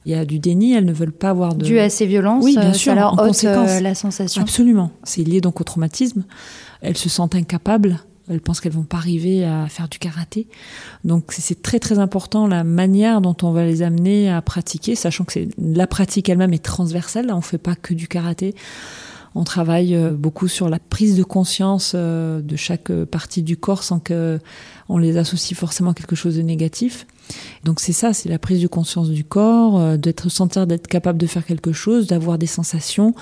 Il 0.06 0.12
y 0.12 0.14
a 0.14 0.24
du 0.24 0.38
déni, 0.38 0.72
elles 0.72 0.86
ne 0.86 0.92
veulent 0.92 1.12
pas 1.12 1.30
avoir 1.30 1.54
de... 1.54 1.64
Dû 1.64 1.78
à 1.78 1.90
ces 1.90 2.06
violences, 2.06 2.44
oui, 2.44 2.56
bien 2.56 2.72
sûr, 2.72 2.92
ça 2.92 2.94
leur 2.94 3.20
en 3.20 3.28
ôte 3.28 3.42
la 3.42 3.94
sensation. 3.94 4.40
Absolument. 4.40 4.90
C'est 5.04 5.22
lié 5.22 5.40
donc 5.40 5.60
au 5.60 5.64
traumatisme. 5.64 6.24
Elles 6.80 6.96
se 6.96 7.10
sentent 7.10 7.34
incapables 7.34 8.00
elles 8.30 8.40
pensent 8.40 8.60
qu'elles 8.60 8.72
vont 8.72 8.84
pas 8.84 8.98
arriver 8.98 9.44
à 9.44 9.66
faire 9.68 9.88
du 9.88 9.98
karaté. 9.98 10.46
Donc 11.04 11.24
c'est 11.30 11.62
très 11.62 11.80
très 11.80 11.98
important 11.98 12.46
la 12.46 12.62
manière 12.62 13.20
dont 13.20 13.36
on 13.42 13.50
va 13.50 13.64
les 13.64 13.82
amener 13.82 14.30
à 14.30 14.40
pratiquer, 14.40 14.94
sachant 14.94 15.24
que 15.24 15.40
la 15.58 15.86
pratique 15.86 16.28
elle-même 16.28 16.52
est 16.52 16.64
transversale. 16.64 17.32
On 17.32 17.40
fait 17.40 17.58
pas 17.58 17.74
que 17.74 17.92
du 17.92 18.06
karaté. 18.06 18.54
On 19.34 19.44
travaille 19.44 19.94
euh, 19.94 20.10
beaucoup 20.10 20.48
sur 20.48 20.68
la 20.68 20.78
prise 20.78 21.16
de 21.16 21.22
conscience 21.22 21.92
euh, 21.94 22.40
de 22.40 22.56
chaque 22.56 22.92
partie 23.04 23.42
du 23.42 23.56
corps 23.56 23.82
sans 23.82 24.00
que 24.00 24.38
on 24.88 24.98
les 24.98 25.16
associe 25.16 25.58
forcément 25.58 25.90
à 25.90 25.94
quelque 25.94 26.16
chose 26.16 26.36
de 26.36 26.42
négatif. 26.42 27.06
Donc 27.64 27.78
c'est 27.78 27.92
ça, 27.92 28.12
c'est 28.12 28.28
la 28.28 28.38
prise 28.38 28.60
de 28.60 28.66
conscience 28.66 29.08
du 29.08 29.24
corps, 29.24 29.78
euh, 29.78 29.96
d'être 29.96 30.28
sentir 30.28 30.66
d'être 30.66 30.88
capable 30.88 31.18
de 31.18 31.26
faire 31.26 31.44
quelque 31.44 31.72
chose, 31.72 32.06
d'avoir 32.06 32.38
des 32.38 32.46
sensations, 32.46 33.14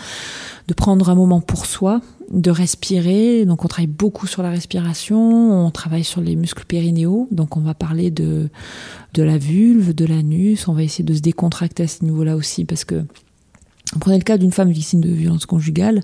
de 0.66 0.74
prendre 0.74 1.10
un 1.10 1.14
moment 1.14 1.40
pour 1.40 1.66
soi, 1.66 2.00
de 2.30 2.50
respirer. 2.50 3.44
Donc 3.44 3.64
on 3.64 3.68
travaille 3.68 3.86
beaucoup 3.86 4.26
sur 4.26 4.42
la 4.42 4.50
respiration, 4.50 5.66
on 5.66 5.70
travaille 5.70 6.04
sur 6.04 6.20
les 6.20 6.36
muscles 6.36 6.64
périnéaux. 6.64 7.28
Donc 7.30 7.56
on 7.56 7.60
va 7.60 7.74
parler 7.74 8.10
de 8.10 8.48
de 9.14 9.22
la 9.22 9.38
vulve, 9.38 9.94
de 9.94 10.04
l'anus, 10.04 10.68
on 10.68 10.74
va 10.74 10.82
essayer 10.82 11.04
de 11.04 11.14
se 11.14 11.20
décontracter 11.20 11.84
à 11.84 11.88
ce 11.88 12.04
niveau-là 12.04 12.36
aussi 12.36 12.64
parce 12.64 12.84
que 12.84 13.04
Prenez 14.00 14.18
le 14.18 14.25
cas 14.25 14.37
d'une 14.37 14.52
femme 14.52 14.71
victime 14.71 15.00
de 15.00 15.09
violence 15.09 15.47
conjugale. 15.47 16.02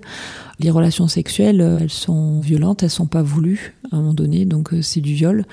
Les 0.59 0.71
relations 0.71 1.07
sexuelles, 1.07 1.61
euh, 1.61 1.77
elles 1.79 1.91
sont 1.91 2.39
violentes, 2.39 2.81
elles 2.83 2.89
sont 2.89 3.05
pas 3.05 3.21
voulues 3.21 3.75
à 3.91 3.95
un 3.95 3.99
moment 3.99 4.13
donné, 4.13 4.45
donc 4.45 4.73
euh, 4.73 4.81
c'est 4.81 5.01
du 5.01 5.13
viol. 5.13 5.45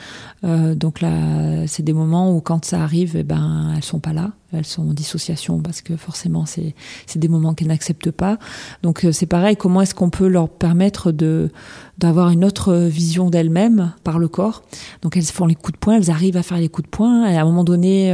Euh, 0.45 0.75
donc 0.75 1.01
là, 1.01 1.67
c'est 1.67 1.83
des 1.83 1.93
moments 1.93 2.35
où 2.35 2.41
quand 2.41 2.65
ça 2.65 2.83
arrive, 2.83 3.17
eh 3.17 3.23
ben 3.23 3.73
elles 3.77 3.85
sont 3.85 4.01
pas 4.01 4.13
là, 4.13 4.33
elles 4.53 4.65
sont 4.65 4.89
en 4.89 4.93
dissociation 4.93 5.61
parce 5.61 5.83
que 5.83 5.97
forcément 5.97 6.45
c'est 6.47 6.75
des 7.17 7.29
moments 7.29 7.55
qu'elles 7.55 7.69
n'acceptent 7.69 8.11
pas. 8.11 8.39
Donc 8.83 9.07
c'est 9.13 9.27
pareil, 9.27 9.57
comment 9.57 9.83
est-ce 9.83 9.95
qu'on 9.95 10.11
peut 10.11 10.29
leur 10.29 10.49
permettre 10.49 11.13
de 11.13 11.51
d'avoir 11.99 12.31
une 12.31 12.45
autre 12.45 12.75
vision 12.75 13.31
d'elles-mêmes 13.31 13.93
par 14.05 14.19
le 14.19 14.29
corps? 14.29 14.63
Donc 15.03 15.17
elles 15.17 15.25
font 15.25 15.47
les 15.47 15.55
coups 15.55 15.73
de 15.73 15.79
poing, 15.79 15.97
elles 15.97 16.11
arrivent 16.11 16.37
à 16.37 16.43
faire 16.43 16.59
les 16.59 16.69
coups 16.69 16.87
de 16.87 16.91
poing. 16.91 17.29
Et 17.29 17.37
à 17.37 17.43
un 17.43 17.45
moment 17.45 17.65
donné, 17.65 18.13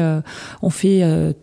on 0.63 0.71
fait 0.71 1.03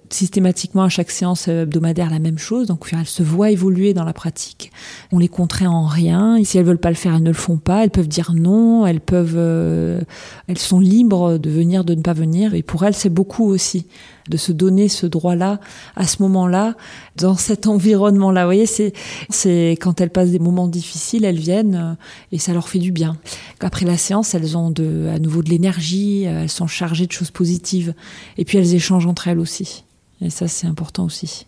systématiquement 0.09 0.83
à 0.83 0.89
chaque 0.89 1.11
séance 1.11 1.47
hebdomadaire 1.47 2.09
la 2.09 2.19
même 2.19 2.37
chose. 2.37 2.67
Donc 2.67 2.87
elles 2.91 3.05
se 3.05 3.23
voient 3.23 3.51
évoluer 3.51 3.93
dans 3.93 4.03
la 4.03 4.13
pratique. 4.13 4.71
On 5.11 5.19
les 5.19 5.27
contraint 5.27 5.69
en 5.69 5.85
rien. 5.85 6.37
Et 6.37 6.43
si 6.43 6.57
elles 6.57 6.65
veulent 6.65 6.77
pas 6.77 6.89
le 6.89 6.95
faire, 6.95 7.15
elles 7.15 7.23
ne 7.23 7.29
le 7.29 7.33
font 7.33 7.57
pas. 7.57 7.83
Elles 7.83 7.91
peuvent 7.91 8.07
dire 8.07 8.33
non. 8.33 8.85
Elles 8.85 9.01
peuvent, 9.01 9.35
euh, 9.37 10.01
elles 10.47 10.57
sont 10.57 10.79
libres 10.79 11.37
de 11.37 11.49
venir, 11.49 11.83
de 11.83 11.95
ne 11.95 12.01
pas 12.01 12.13
venir. 12.13 12.53
Et 12.53 12.63
pour 12.63 12.83
elles, 12.83 12.95
c'est 12.95 13.09
beaucoup 13.09 13.45
aussi 13.45 13.87
de 14.29 14.37
se 14.37 14.51
donner 14.51 14.87
ce 14.87 15.05
droit-là 15.05 15.59
à 15.95 16.07
ce 16.07 16.21
moment-là, 16.23 16.75
dans 17.15 17.35
cet 17.35 17.67
environnement-là. 17.67 18.41
Vous 18.41 18.47
voyez, 18.47 18.65
c'est, 18.65 18.93
c'est 19.29 19.77
quand 19.79 20.01
elles 20.01 20.09
passent 20.09 20.31
des 20.31 20.39
moments 20.39 20.67
difficiles, 20.67 21.25
elles 21.25 21.39
viennent 21.39 21.75
euh, 21.75 21.93
et 22.31 22.39
ça 22.39 22.53
leur 22.53 22.67
fait 22.67 22.79
du 22.79 22.91
bien. 22.91 23.17
Après 23.59 23.85
la 23.85 23.97
séance, 23.97 24.33
elles 24.33 24.57
ont 24.57 24.73
à 25.13 25.19
nouveau 25.19 25.43
de 25.43 25.49
l'énergie, 25.49 26.25
euh, 26.27 26.43
elles 26.43 26.49
sont 26.49 26.67
chargées 26.67 27.07
de 27.07 27.11
choses 27.11 27.31
positives 27.31 27.93
et 28.37 28.45
puis 28.45 28.57
elles 28.57 28.75
échangent 28.75 29.07
entre 29.07 29.27
elles 29.27 29.39
aussi. 29.39 29.83
Et 30.21 30.29
ça, 30.29 30.47
c'est 30.47 30.67
important 30.67 31.05
aussi. 31.05 31.45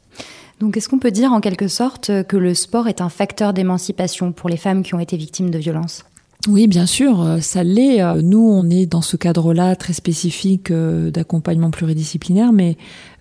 Donc 0.60 0.76
est-ce 0.76 0.90
qu'on 0.90 1.00
peut 1.00 1.12
dire 1.12 1.32
en 1.32 1.40
quelque 1.40 1.68
sorte 1.68 2.12
que 2.24 2.38
le 2.38 2.54
sport 2.54 2.88
est 2.88 3.02
un 3.02 3.10
facteur 3.10 3.54
d'émancipation 3.54 4.32
pour 4.32 4.50
les 4.50 4.58
femmes 4.58 4.84
qui 4.84 4.96
ont 4.96 5.00
été 5.00 5.16
victimes 5.16 5.52
de 5.52 5.58
violences? 5.60 6.04
Oui, 6.48 6.68
bien 6.68 6.86
sûr, 6.86 7.22
euh, 7.22 7.40
ça 7.40 7.64
l'est. 7.64 8.02
Euh, 8.02 8.22
nous, 8.22 8.40
on 8.40 8.70
est 8.70 8.86
dans 8.86 9.02
ce 9.02 9.18
cadre-là 9.18 9.76
très 9.76 9.94
spécifique 9.94 10.72
euh, 10.72 11.12
d'accompagnement 11.12 11.72
pluridisciplinaire, 11.72 12.54
mais 12.54 12.78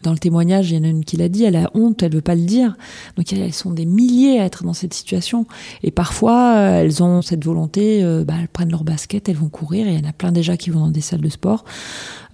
dans 0.06 0.12
le 0.12 0.18
témoignage, 0.18 0.70
il 0.70 0.76
y 0.76 0.80
en 0.80 0.84
a 0.84 0.88
une 0.88 1.04
qui 1.04 1.16
l'a 1.16 1.28
dit, 1.28 1.44
elle 1.44 1.56
a 1.56 1.70
honte, 1.74 2.02
elle 2.02 2.14
veut 2.14 2.20
pas 2.20 2.34
le 2.34 2.42
dire. 2.42 2.76
Donc 3.16 3.32
elles 3.32 3.52
sont 3.52 3.70
des 3.70 3.86
milliers 3.86 4.40
à 4.40 4.44
être 4.44 4.64
dans 4.64 4.72
cette 4.72 4.94
situation. 4.94 5.46
Et 5.82 5.90
parfois, 5.90 6.56
elles 6.56 7.02
ont 7.02 7.22
cette 7.22 7.44
volonté, 7.44 8.02
bah, 8.26 8.34
elles 8.40 8.48
prennent 8.48 8.70
leur 8.70 8.84
basket, 8.84 9.28
elles 9.28 9.36
vont 9.36 9.48
courir, 9.48 9.86
et 9.86 9.94
il 9.94 10.00
y 10.00 10.06
en 10.06 10.08
a 10.08 10.12
plein 10.12 10.32
déjà 10.32 10.56
qui 10.56 10.70
vont 10.70 10.80
dans 10.80 10.90
des 10.90 11.00
salles 11.00 11.20
de 11.20 11.28
sport. 11.28 11.64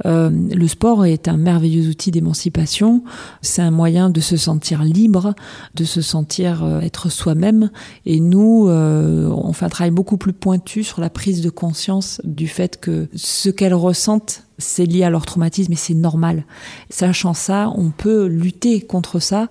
Euh, 0.06 0.30
le 0.30 0.68
sport 0.68 1.04
est 1.06 1.28
un 1.28 1.36
merveilleux 1.36 1.88
outil 1.88 2.10
d'émancipation. 2.10 3.02
C'est 3.40 3.62
un 3.62 3.70
moyen 3.70 4.10
de 4.10 4.20
se 4.20 4.36
sentir 4.36 4.82
libre, 4.82 5.34
de 5.74 5.84
se 5.84 6.00
sentir 6.00 6.64
euh, 6.64 6.80
être 6.80 7.08
soi-même. 7.08 7.70
Et 8.06 8.20
nous, 8.20 8.68
euh, 8.68 9.28
on 9.28 9.52
fait 9.52 9.66
un 9.66 9.70
travail 9.70 9.90
beaucoup 9.90 10.16
plus 10.16 10.32
pointu 10.32 10.84
sur 10.84 11.00
la 11.00 11.10
prise 11.10 11.42
de 11.42 11.50
conscience 11.50 12.20
du 12.24 12.48
fait 12.48 12.80
que 12.80 13.08
ce 13.14 13.50
qu'elles 13.50 13.74
ressentent 13.74 14.44
c'est 14.58 14.86
lié 14.86 15.04
à 15.04 15.10
leur 15.10 15.26
traumatisme 15.26 15.72
et 15.72 15.76
c'est 15.76 15.94
normal. 15.94 16.44
Sachant 16.90 17.34
ça, 17.34 17.72
on 17.76 17.90
peut 17.90 18.26
lutter 18.26 18.80
contre 18.80 19.18
ça 19.18 19.48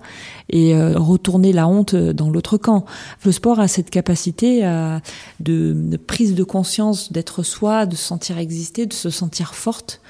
et 0.50 0.76
retourner 0.94 1.52
la 1.52 1.66
honte 1.66 1.94
dans 1.94 2.30
l'autre 2.30 2.56
camp. 2.56 2.84
Le 3.24 3.32
sport 3.32 3.60
a 3.60 3.68
cette 3.68 3.90
capacité 3.90 4.62
de, 5.40 5.72
de, 5.74 5.96
prise 5.96 6.34
de 6.34 6.44
conscience 6.44 7.12
d'être 7.12 7.42
soi, 7.42 7.86
de 7.86 7.96
se 7.96 8.04
sentir 8.04 8.38
exister, 8.38 8.86
de 8.86 8.92
se 8.92 9.10
sentir 9.10 9.54
forte 9.54 10.00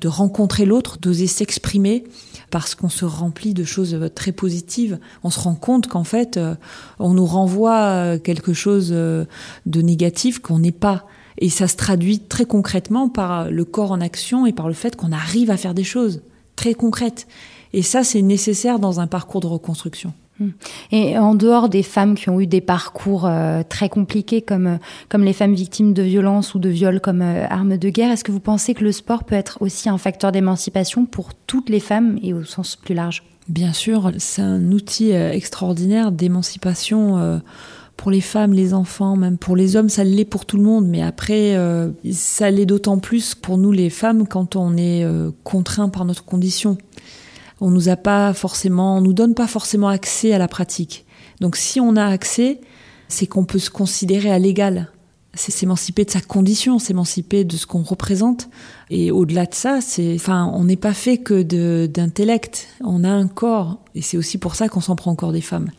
de 0.00 0.08
rencontrer 0.08 0.64
l'autre, 0.64 0.98
d'oser 0.98 1.26
s'exprimer, 1.26 2.04
parce 2.50 2.74
qu'on 2.74 2.88
se 2.88 3.04
remplit 3.04 3.54
de 3.54 3.64
choses 3.64 3.98
très 4.14 4.32
positives. 4.32 4.98
On 5.22 5.30
se 5.30 5.38
rend 5.38 5.54
compte 5.54 5.86
qu'en 5.86 6.04
fait, 6.04 6.36
euh, 6.36 6.54
on 6.98 7.14
nous 7.14 7.26
renvoie 7.26 7.80
euh, 7.80 8.18
quelque 8.18 8.52
chose 8.52 8.90
euh, 8.92 9.24
de 9.66 9.82
négatif 9.82 10.40
qu'on 10.40 10.58
n'est 10.58 10.72
pas. 10.72 11.06
Et 11.40 11.48
ça 11.48 11.66
se 11.66 11.76
traduit 11.76 12.20
très 12.20 12.44
concrètement 12.44 13.08
par 13.08 13.50
le 13.50 13.64
corps 13.64 13.92
en 13.92 14.00
action 14.00 14.46
et 14.46 14.52
par 14.52 14.68
le 14.68 14.74
fait 14.74 14.96
qu'on 14.96 15.12
arrive 15.12 15.50
à 15.50 15.56
faire 15.56 15.74
des 15.74 15.84
choses 15.84 16.22
très 16.54 16.74
concrètes. 16.74 17.26
Et 17.72 17.82
ça, 17.82 18.04
c'est 18.04 18.22
nécessaire 18.22 18.78
dans 18.78 19.00
un 19.00 19.06
parcours 19.06 19.40
de 19.40 19.46
reconstruction. 19.46 20.12
Hmm. 20.40 20.50
Et 20.90 21.18
en 21.18 21.34
dehors 21.34 21.68
des 21.68 21.82
femmes 21.82 22.14
qui 22.14 22.30
ont 22.30 22.40
eu 22.40 22.46
des 22.46 22.62
parcours 22.62 23.26
euh, 23.26 23.62
très 23.68 23.88
compliqués, 23.90 24.40
comme, 24.40 24.66
euh, 24.66 24.76
comme 25.08 25.22
les 25.22 25.34
femmes 25.34 25.54
victimes 25.54 25.92
de 25.92 26.02
violences 26.02 26.54
ou 26.54 26.58
de 26.58 26.70
viols 26.70 27.00
comme 27.00 27.20
euh, 27.20 27.46
arme 27.48 27.76
de 27.76 27.88
guerre, 27.90 28.10
est-ce 28.10 28.24
que 28.24 28.32
vous 28.32 28.40
pensez 28.40 28.72
que 28.72 28.82
le 28.82 28.90
sport 28.90 29.24
peut 29.24 29.34
être 29.34 29.58
aussi 29.60 29.88
un 29.88 29.98
facteur 29.98 30.32
d'émancipation 30.32 31.04
pour 31.04 31.34
toutes 31.46 31.68
les 31.68 31.80
femmes 31.80 32.18
et 32.22 32.32
au 32.32 32.42
sens 32.44 32.76
plus 32.76 32.94
large? 32.94 33.22
Bien 33.48 33.72
sûr, 33.72 34.12
c'est 34.18 34.42
un 34.42 34.72
outil 34.72 35.10
extraordinaire 35.10 36.12
d'émancipation 36.12 37.40
pour 38.00 38.10
les 38.10 38.22
femmes, 38.22 38.54
les 38.54 38.72
enfants, 38.72 39.14
même 39.14 39.36
pour 39.36 39.56
les 39.56 39.76
hommes, 39.76 39.90
ça 39.90 40.04
l'est 40.04 40.24
pour 40.24 40.46
tout 40.46 40.56
le 40.56 40.62
monde. 40.62 40.86
Mais 40.88 41.02
après, 41.02 41.54
ça 42.12 42.50
l'est 42.50 42.64
d'autant 42.64 42.98
plus 42.98 43.34
pour 43.34 43.58
nous 43.58 43.72
les 43.72 43.90
femmes 43.90 44.26
quand 44.26 44.56
on 44.56 44.76
est 44.78 45.06
contraint 45.44 45.90
par 45.90 46.06
notre 46.06 46.24
condition 46.24 46.78
on 47.60 47.70
nous 47.70 47.88
a 47.88 47.96
pas 47.96 48.32
forcément, 48.32 48.96
on 48.96 49.00
nous 49.00 49.12
donne 49.12 49.34
pas 49.34 49.46
forcément 49.46 49.88
accès 49.88 50.32
à 50.32 50.38
la 50.38 50.48
pratique. 50.48 51.04
Donc 51.40 51.56
si 51.56 51.80
on 51.80 51.96
a 51.96 52.04
accès, 52.06 52.60
c'est 53.08 53.26
qu'on 53.26 53.44
peut 53.44 53.58
se 53.58 53.70
considérer 53.70 54.30
à 54.30 54.38
l'égal 54.38 54.90
c'est 55.34 55.52
s'émanciper 55.52 56.04
de 56.04 56.10
sa 56.10 56.20
condition, 56.20 56.80
s'émanciper 56.80 57.44
de 57.44 57.56
ce 57.56 57.64
qu'on 57.64 57.82
représente. 57.82 58.48
Et 58.90 59.12
au-delà 59.12 59.46
de 59.46 59.54
ça, 59.54 59.80
c'est, 59.80 60.14
enfin, 60.16 60.50
on 60.54 60.64
n'est 60.64 60.76
pas 60.76 60.92
fait 60.92 61.18
que 61.18 61.86
d'intellect. 61.86 62.66
On 62.82 63.04
a 63.04 63.10
un 63.10 63.28
corps, 63.28 63.78
et 63.94 64.02
c'est 64.02 64.16
aussi 64.16 64.38
pour 64.38 64.56
ça 64.56 64.68
qu'on 64.68 64.80
s'en 64.80 64.96
prend 64.96 65.12
encore 65.12 65.32
des 65.32 65.40
femmes. 65.40 65.70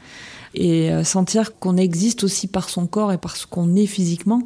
Et 0.53 0.91
euh, 0.91 1.03
sentir 1.03 1.57
qu'on 1.57 1.77
existe 1.77 2.23
aussi 2.23 2.47
par 2.47 2.69
son 2.69 2.87
corps 2.87 3.13
et 3.13 3.17
par 3.17 3.37
ce 3.37 3.47
qu'on 3.47 3.75
est 3.75 3.85
physiquement, 3.85 4.41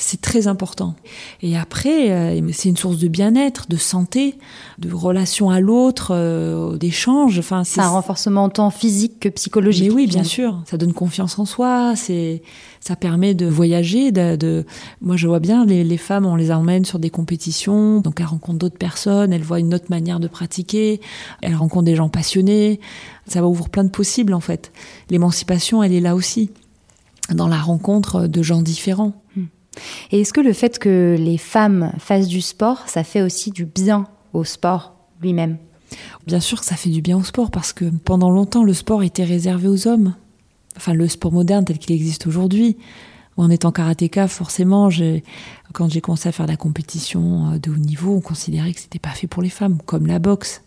c'est 0.00 0.20
très 0.20 0.46
important. 0.46 0.94
Et 1.42 1.56
après, 1.56 2.10
euh, 2.10 2.50
c'est 2.52 2.70
une 2.70 2.76
source 2.76 2.98
de 2.98 3.08
bien-être, 3.08 3.68
de 3.68 3.76
santé, 3.76 4.36
de 4.78 4.92
relation 4.92 5.50
à 5.50 5.60
l'autre, 5.60 6.12
euh, 6.12 6.76
d'échange. 6.78 7.38
Enfin, 7.38 7.64
c'est 7.64 7.80
un 7.80 7.88
renforcement 7.88 8.48
tant 8.48 8.70
physique 8.70 9.20
que 9.20 9.28
psychologique. 9.28 9.88
Mais 9.88 9.94
oui, 9.94 10.06
bien 10.06 10.24
sûr. 10.24 10.62
Ça 10.64 10.78
donne 10.78 10.94
confiance 10.94 11.38
en 11.38 11.44
soi. 11.44 11.94
C'est, 11.96 12.42
ça 12.80 12.96
permet 12.96 13.34
de 13.34 13.46
voyager. 13.46 14.10
De, 14.10 14.64
moi, 15.02 15.16
je 15.16 15.28
vois 15.28 15.38
bien 15.38 15.66
les, 15.66 15.84
les, 15.84 15.98
femmes, 15.98 16.24
on 16.24 16.36
les 16.36 16.50
emmène 16.50 16.86
sur 16.86 16.98
des 16.98 17.10
compétitions, 17.10 18.00
donc 18.00 18.20
elles 18.20 18.26
rencontrent 18.26 18.58
d'autres 18.58 18.78
personnes, 18.78 19.34
elles 19.34 19.42
voient 19.42 19.60
une 19.60 19.74
autre 19.74 19.90
manière 19.90 20.18
de 20.18 20.28
pratiquer, 20.28 21.00
elles 21.42 21.54
rencontrent 21.56 21.84
des 21.84 21.96
gens 21.96 22.08
passionnés. 22.08 22.80
Ça 23.26 23.42
va 23.42 23.48
ouvrir 23.48 23.68
plein 23.68 23.84
de 23.84 23.90
possibles 23.90 24.32
en 24.32 24.40
fait. 24.40 24.72
L'émancipation, 25.10 25.82
elle 25.82 25.92
est 25.92 26.00
là 26.00 26.14
aussi, 26.14 26.50
dans 27.30 27.48
la 27.48 27.58
rencontre 27.58 28.26
de 28.26 28.42
gens 28.42 28.62
différents. 28.62 29.12
Hmm. 29.36 29.44
Et 30.10 30.20
est-ce 30.20 30.32
que 30.32 30.40
le 30.40 30.52
fait 30.52 30.78
que 30.78 31.16
les 31.18 31.38
femmes 31.38 31.92
fassent 31.98 32.28
du 32.28 32.40
sport, 32.40 32.88
ça 32.88 33.04
fait 33.04 33.22
aussi 33.22 33.50
du 33.50 33.64
bien 33.64 34.06
au 34.32 34.44
sport 34.44 34.94
lui-même? 35.20 35.58
Bien 36.26 36.40
sûr 36.40 36.60
que 36.60 36.66
ça 36.66 36.76
fait 36.76 36.90
du 36.90 37.02
bien 37.02 37.16
au 37.16 37.24
sport 37.24 37.50
parce 37.50 37.72
que 37.72 37.84
pendant 37.84 38.30
longtemps 38.30 38.64
le 38.64 38.74
sport 38.74 39.02
était 39.02 39.24
réservé 39.24 39.68
aux 39.68 39.88
hommes. 39.88 40.14
Enfin 40.76 40.94
le 40.94 41.08
sport 41.08 41.32
moderne 41.32 41.64
tel 41.64 41.78
qu'il 41.78 41.94
existe 41.94 42.26
aujourd'hui. 42.26 42.76
En 43.36 43.48
étant 43.48 43.72
karatéka, 43.72 44.28
forcément, 44.28 44.90
quand 45.72 45.88
j'ai 45.88 46.00
commencé 46.00 46.28
à 46.28 46.32
faire 46.32 46.46
la 46.46 46.56
compétition 46.56 47.52
euh, 47.52 47.58
de 47.58 47.70
haut 47.70 47.76
niveau, 47.76 48.14
on 48.14 48.20
considérait 48.20 48.74
que 48.74 48.80
c'était 48.80 48.98
pas 48.98 49.10
fait 49.10 49.28
pour 49.28 49.42
les 49.42 49.48
femmes, 49.48 49.78
comme 49.86 50.06
la 50.06 50.18
boxe. 50.18 50.62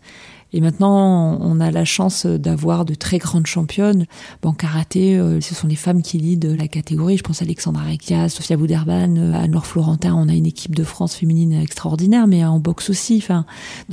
Et 0.56 0.60
maintenant, 0.60 1.36
on 1.40 1.58
a 1.58 1.72
la 1.72 1.84
chance 1.84 2.26
d'avoir 2.26 2.84
de 2.84 2.94
très 2.94 3.18
grandes 3.18 3.48
championnes. 3.48 4.06
En 4.44 4.52
karaté, 4.52 5.18
euh, 5.18 5.40
ce 5.40 5.52
sont 5.52 5.66
les 5.66 5.74
femmes 5.74 6.00
qui 6.00 6.16
leadent 6.16 6.56
la 6.56 6.68
catégorie. 6.68 7.16
Je 7.16 7.24
pense 7.24 7.42
à 7.42 7.44
Alexandra 7.44 7.82
Rekia, 7.82 8.28
Sofia 8.28 8.56
Bouderban, 8.56 9.16
euh, 9.16 9.32
Anne-Laure 9.34 9.66
Florentin. 9.66 10.14
On 10.14 10.28
a 10.28 10.32
une 10.32 10.46
équipe 10.46 10.76
de 10.76 10.84
France 10.84 11.16
féminine 11.16 11.54
extraordinaire, 11.54 12.28
mais 12.28 12.44
en 12.44 12.60
boxe 12.60 12.88
aussi. 12.88 13.16
Enfin, 13.20 13.46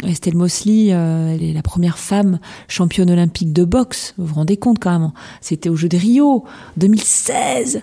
Estelle 0.06 0.36
Mosley, 0.36 0.90
euh, 0.92 1.34
elle 1.34 1.42
est 1.42 1.54
la 1.54 1.64
première 1.64 1.98
femme 1.98 2.38
championne 2.68 3.10
olympique 3.10 3.54
de 3.54 3.66
boxe. 3.66 4.14
Vous 4.20 4.28
vous 4.28 4.36
rendez 4.36 4.58
compte 4.58 4.78
quand 4.78 4.92
même 4.92 5.12
C'était 5.42 5.70
au 5.70 5.76
Jeu 5.76 5.90
de 5.90 5.98
Rio, 5.98 6.46
2016. 6.78 7.82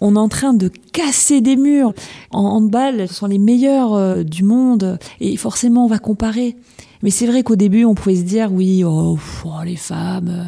On 0.00 0.16
est 0.16 0.18
en 0.18 0.28
train 0.28 0.54
de 0.54 0.72
casser 0.92 1.40
des 1.40 1.54
murs. 1.54 1.92
En 2.32 2.46
handball, 2.46 3.06
ce 3.06 3.14
sont 3.14 3.26
les 3.26 3.38
meilleures 3.38 4.24
du 4.24 4.42
monde. 4.42 4.98
Et 5.20 5.36
forcément, 5.36 5.84
on 5.84 5.88
va 5.88 6.00
comparer. 6.00 6.56
Mais 7.02 7.10
c'est 7.10 7.26
vrai 7.26 7.42
qu'au 7.42 7.56
début, 7.56 7.84
on 7.84 7.94
pouvait 7.94 8.16
se 8.16 8.22
dire, 8.22 8.52
oui, 8.52 8.82
oh, 8.84 9.18
oh 9.44 9.62
les 9.64 9.76
femmes, 9.76 10.28
euh, 10.28 10.44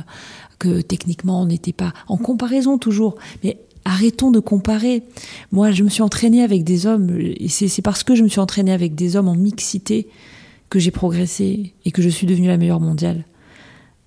que 0.59 0.80
techniquement, 0.80 1.42
on 1.42 1.47
n'était 1.47 1.73
pas 1.73 1.92
en 2.09 2.16
comparaison 2.16 2.78
toujours. 2.78 3.16
Mais 3.45 3.59
arrêtons 3.85 4.30
de 4.30 4.40
comparer. 4.40 5.02
Moi, 5.52 5.71
je 5.71 5.83
me 5.83 5.88
suis 5.88 6.02
entraînée 6.02 6.42
avec 6.42 6.64
des 6.64 6.87
hommes, 6.87 7.19
c'est 7.49 7.83
parce 7.83 8.04
que 8.04 8.14
je 8.14 8.23
me 8.23 8.28
suis 8.28 8.40
entraînée 8.40 8.73
avec 8.73 8.95
des 8.95 9.16
hommes 9.16 9.28
en 9.28 9.35
mixité 9.35 10.09
que 10.69 10.78
j'ai 10.78 10.90
progressé 10.90 11.75
et 11.85 11.90
que 11.90 12.02
je 12.02 12.09
suis 12.09 12.26
devenue 12.26 12.49
la 12.49 12.57
meilleure 12.57 12.80
mondiale. 12.80 13.25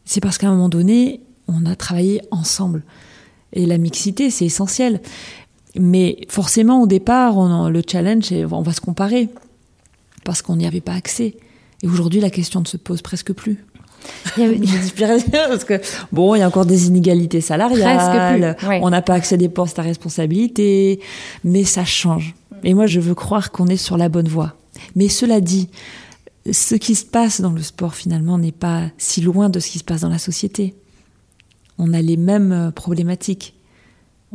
C'est 0.05 0.21
parce 0.21 0.37
qu'à 0.37 0.47
un 0.47 0.51
moment 0.51 0.69
donné, 0.69 1.21
on 1.47 1.65
a 1.65 1.75
travaillé 1.75 2.21
ensemble. 2.31 2.83
Et 3.51 3.65
la 3.65 3.77
mixité, 3.77 4.29
c'est 4.29 4.45
essentiel. 4.45 5.01
Mais 5.75 6.17
forcément, 6.29 6.81
au 6.81 6.87
départ, 6.87 7.37
on, 7.37 7.69
le 7.69 7.81
challenge, 7.87 8.31
on 8.51 8.61
va 8.61 8.73
se 8.73 8.81
comparer 8.81 9.29
parce 10.23 10.41
qu'on 10.41 10.55
n'y 10.55 10.67
avait 10.67 10.81
pas 10.81 10.93
accès. 10.93 11.35
Et 11.83 11.87
aujourd'hui, 11.87 12.21
la 12.21 12.29
question 12.29 12.61
ne 12.61 12.65
se 12.65 12.77
pose 12.77 13.01
presque 13.01 13.33
plus. 13.33 13.63
parce 14.37 15.63
que 15.63 15.79
bon, 16.11 16.35
il 16.35 16.39
y 16.39 16.41
a 16.41 16.47
encore 16.47 16.65
des 16.65 16.87
inégalités 16.87 17.41
salariales, 17.41 18.57
on 18.81 18.89
n'a 18.89 19.01
pas 19.01 19.13
accès 19.13 19.35
à 19.35 19.37
des 19.37 19.49
postes 19.49 19.79
à 19.79 19.81
responsabilité, 19.81 20.99
mais 21.43 21.63
ça 21.63 21.85
change. 21.85 22.35
Et 22.63 22.73
moi, 22.73 22.85
je 22.85 22.99
veux 22.99 23.15
croire 23.15 23.51
qu'on 23.51 23.67
est 23.67 23.77
sur 23.77 23.97
la 23.97 24.09
bonne 24.09 24.27
voie. 24.27 24.55
Mais 24.95 25.09
cela 25.09 25.41
dit, 25.41 25.69
ce 26.51 26.75
qui 26.75 26.95
se 26.95 27.05
passe 27.05 27.41
dans 27.41 27.51
le 27.51 27.61
sport 27.61 27.95
finalement 27.95 28.37
n'est 28.37 28.51
pas 28.51 28.83
si 28.97 29.21
loin 29.21 29.49
de 29.49 29.59
ce 29.59 29.69
qui 29.69 29.79
se 29.79 29.83
passe 29.83 30.01
dans 30.01 30.09
la 30.09 30.19
société. 30.19 30.75
On 31.77 31.93
a 31.93 32.01
les 32.01 32.17
mêmes 32.17 32.71
problématiques. 32.75 33.55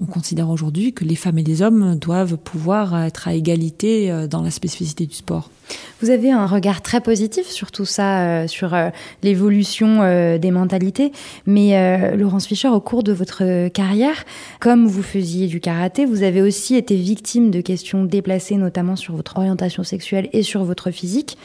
On 0.00 0.06
considère 0.06 0.48
aujourd'hui 0.48 0.92
que 0.92 1.04
les 1.04 1.16
femmes 1.16 1.38
et 1.38 1.42
les 1.42 1.60
hommes 1.60 1.96
doivent 1.96 2.36
pouvoir 2.36 3.02
être 3.02 3.26
à 3.26 3.34
égalité 3.34 4.12
euh, 4.12 4.28
dans 4.28 4.42
la 4.42 4.52
spécificité 4.52 5.06
du 5.06 5.14
sport. 5.14 5.50
Vous 6.00 6.10
avez 6.10 6.30
un 6.30 6.46
regard 6.46 6.82
très 6.82 7.00
positif 7.00 7.48
sur 7.48 7.72
tout 7.72 7.84
ça, 7.84 8.20
euh, 8.20 8.46
sur 8.46 8.74
euh, 8.74 8.90
l'évolution 9.24 9.98
des 10.38 10.50
mentalités. 10.52 11.10
Mais 11.46 12.16
Laurence 12.16 12.46
Fischer, 12.46 12.68
au 12.68 12.80
cours 12.80 13.02
de 13.02 13.12
votre 13.12 13.68
carrière, 13.68 14.24
comme 14.60 14.86
vous 14.86 15.02
faisiez 15.02 15.48
du 15.48 15.60
karaté, 15.60 16.04
vous 16.06 16.22
avez 16.22 16.42
aussi 16.42 16.76
été 16.76 16.94
victime 16.94 17.50
de 17.50 17.60
questions 17.60 18.04
déplacées, 18.04 18.56
notamment 18.56 18.94
sur 18.94 19.16
votre 19.16 19.36
orientation 19.36 19.82
sexuelle 19.82 20.28
et 20.32 20.42
sur 20.42 20.62
votre 20.64 20.90
physique. 20.90 21.36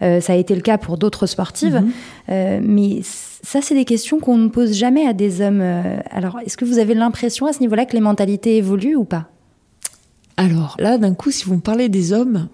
ça 0.00 0.32
a 0.32 0.36
été 0.36 0.54
le 0.54 0.60
cas 0.60 0.78
pour 0.78 0.98
d'autres 0.98 1.26
sportives. 1.26 1.82
Mm-hmm. 2.28 2.60
mais 2.60 3.00
ça, 3.42 3.60
c'est 3.60 3.74
des 3.74 3.84
questions 3.84 4.20
qu'on 4.20 4.38
ne 4.38 4.48
pose 4.48 4.72
jamais 4.72 5.06
à 5.06 5.12
des 5.12 5.40
hommes. 5.40 5.60
Euh, 5.60 5.98
alors, 6.10 6.38
est-ce 6.40 6.56
que 6.56 6.64
vous 6.64 6.78
avez 6.78 6.94
l'impression 6.94 7.46
à 7.46 7.52
ce 7.52 7.58
niveau-là 7.60 7.86
que 7.86 7.94
les 7.94 8.00
mentalités 8.00 8.56
évoluent 8.56 8.94
ou 8.94 9.04
pas? 9.04 9.28
Alors, 10.36 10.76
là, 10.78 10.96
d'un 10.96 11.14
coup, 11.14 11.32
si 11.32 11.44
vous 11.44 11.56
me 11.56 11.60
parlez 11.60 11.88
des 11.88 12.12
hommes, 12.12 12.48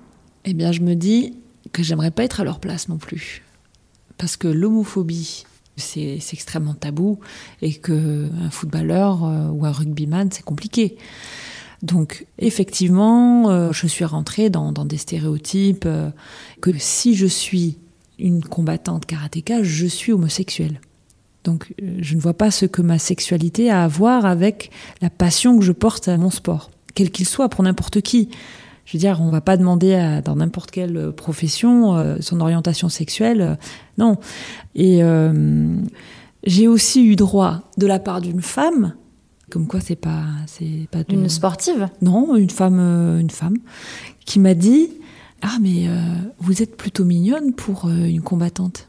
eh 0.46 0.54
bien, 0.54 0.72
je 0.72 0.80
me 0.80 0.94
dis 0.94 1.34
que 1.72 1.82
j'aimerais 1.82 2.10
pas 2.10 2.24
être 2.24 2.40
à 2.40 2.44
leur 2.44 2.58
place 2.58 2.88
non 2.88 2.96
plus. 2.96 3.42
Parce 4.16 4.38
que 4.38 4.48
l'homophobie, 4.48 5.44
c'est 5.76 6.18
extrêmement 6.32 6.74
tabou 6.74 7.18
et 7.60 7.74
que 7.74 8.28
un 8.42 8.50
footballeur 8.50 9.24
euh, 9.24 9.48
ou 9.48 9.66
un 9.66 9.72
rugbyman, 9.72 10.30
c'est 10.32 10.42
compliqué. 10.42 10.96
Donc 11.82 12.26
effectivement, 12.38 13.50
euh, 13.50 13.70
je 13.72 13.86
suis 13.86 14.04
rentrée 14.04 14.50
dans, 14.50 14.72
dans 14.72 14.84
des 14.84 14.96
stéréotypes 14.96 15.86
que 16.60 16.72
si 16.78 17.14
je 17.14 17.26
suis 17.26 17.76
une 18.18 18.42
combattante 18.42 19.06
karatéka, 19.06 19.62
je 19.62 19.86
suis 19.86 20.12
homosexuelle. 20.12 20.80
Donc 21.44 21.72
euh, 21.82 21.96
je 22.00 22.14
ne 22.14 22.20
vois 22.20 22.34
pas 22.34 22.50
ce 22.50 22.66
que 22.66 22.82
ma 22.82 22.98
sexualité 22.98 23.70
a 23.70 23.84
à 23.84 23.88
voir 23.88 24.26
avec 24.26 24.70
la 25.00 25.10
passion 25.10 25.58
que 25.58 25.64
je 25.64 25.72
porte 25.72 26.08
à 26.08 26.16
mon 26.16 26.30
sport, 26.30 26.70
quel 26.94 27.10
qu'il 27.10 27.26
soit, 27.26 27.48
pour 27.48 27.62
n'importe 27.64 28.00
qui. 28.00 28.28
Je 28.84 28.96
veux 28.96 29.00
dire, 29.00 29.20
on 29.20 29.30
va 29.30 29.40
pas 29.40 29.56
demander 29.56 29.94
à, 29.94 30.22
dans 30.22 30.36
n'importe 30.36 30.70
quelle 30.70 31.12
profession 31.12 31.96
euh, 31.96 32.16
son 32.20 32.40
orientation 32.40 32.88
sexuelle, 32.88 33.40
euh, 33.40 33.54
non. 33.98 34.16
Et 34.74 35.00
j'ai 36.44 36.68
aussi 36.68 37.04
eu 37.04 37.16
droit 37.16 37.62
de 37.78 37.86
la 37.86 37.98
part 37.98 38.20
d'une 38.20 38.42
femme, 38.42 38.94
comme 39.50 39.66
quoi 39.66 39.80
c'est 39.80 39.96
pas, 39.96 40.24
c'est 40.46 40.86
pas 40.90 41.00
une 41.08 41.28
sportive? 41.28 41.88
Non, 42.00 42.36
une 42.36 42.50
femme, 42.50 42.78
une 43.18 43.30
femme, 43.30 43.56
qui 44.24 44.38
m'a 44.38 44.54
dit 44.54 44.90
ah, 45.42 45.58
mais 45.60 45.86
euh, 45.86 45.98
vous 46.38 46.62
êtes 46.62 46.76
plutôt 46.76 47.04
mignonne 47.04 47.52
pour 47.52 47.86
euh, 47.86 48.04
une 48.04 48.22
combattante. 48.22 48.88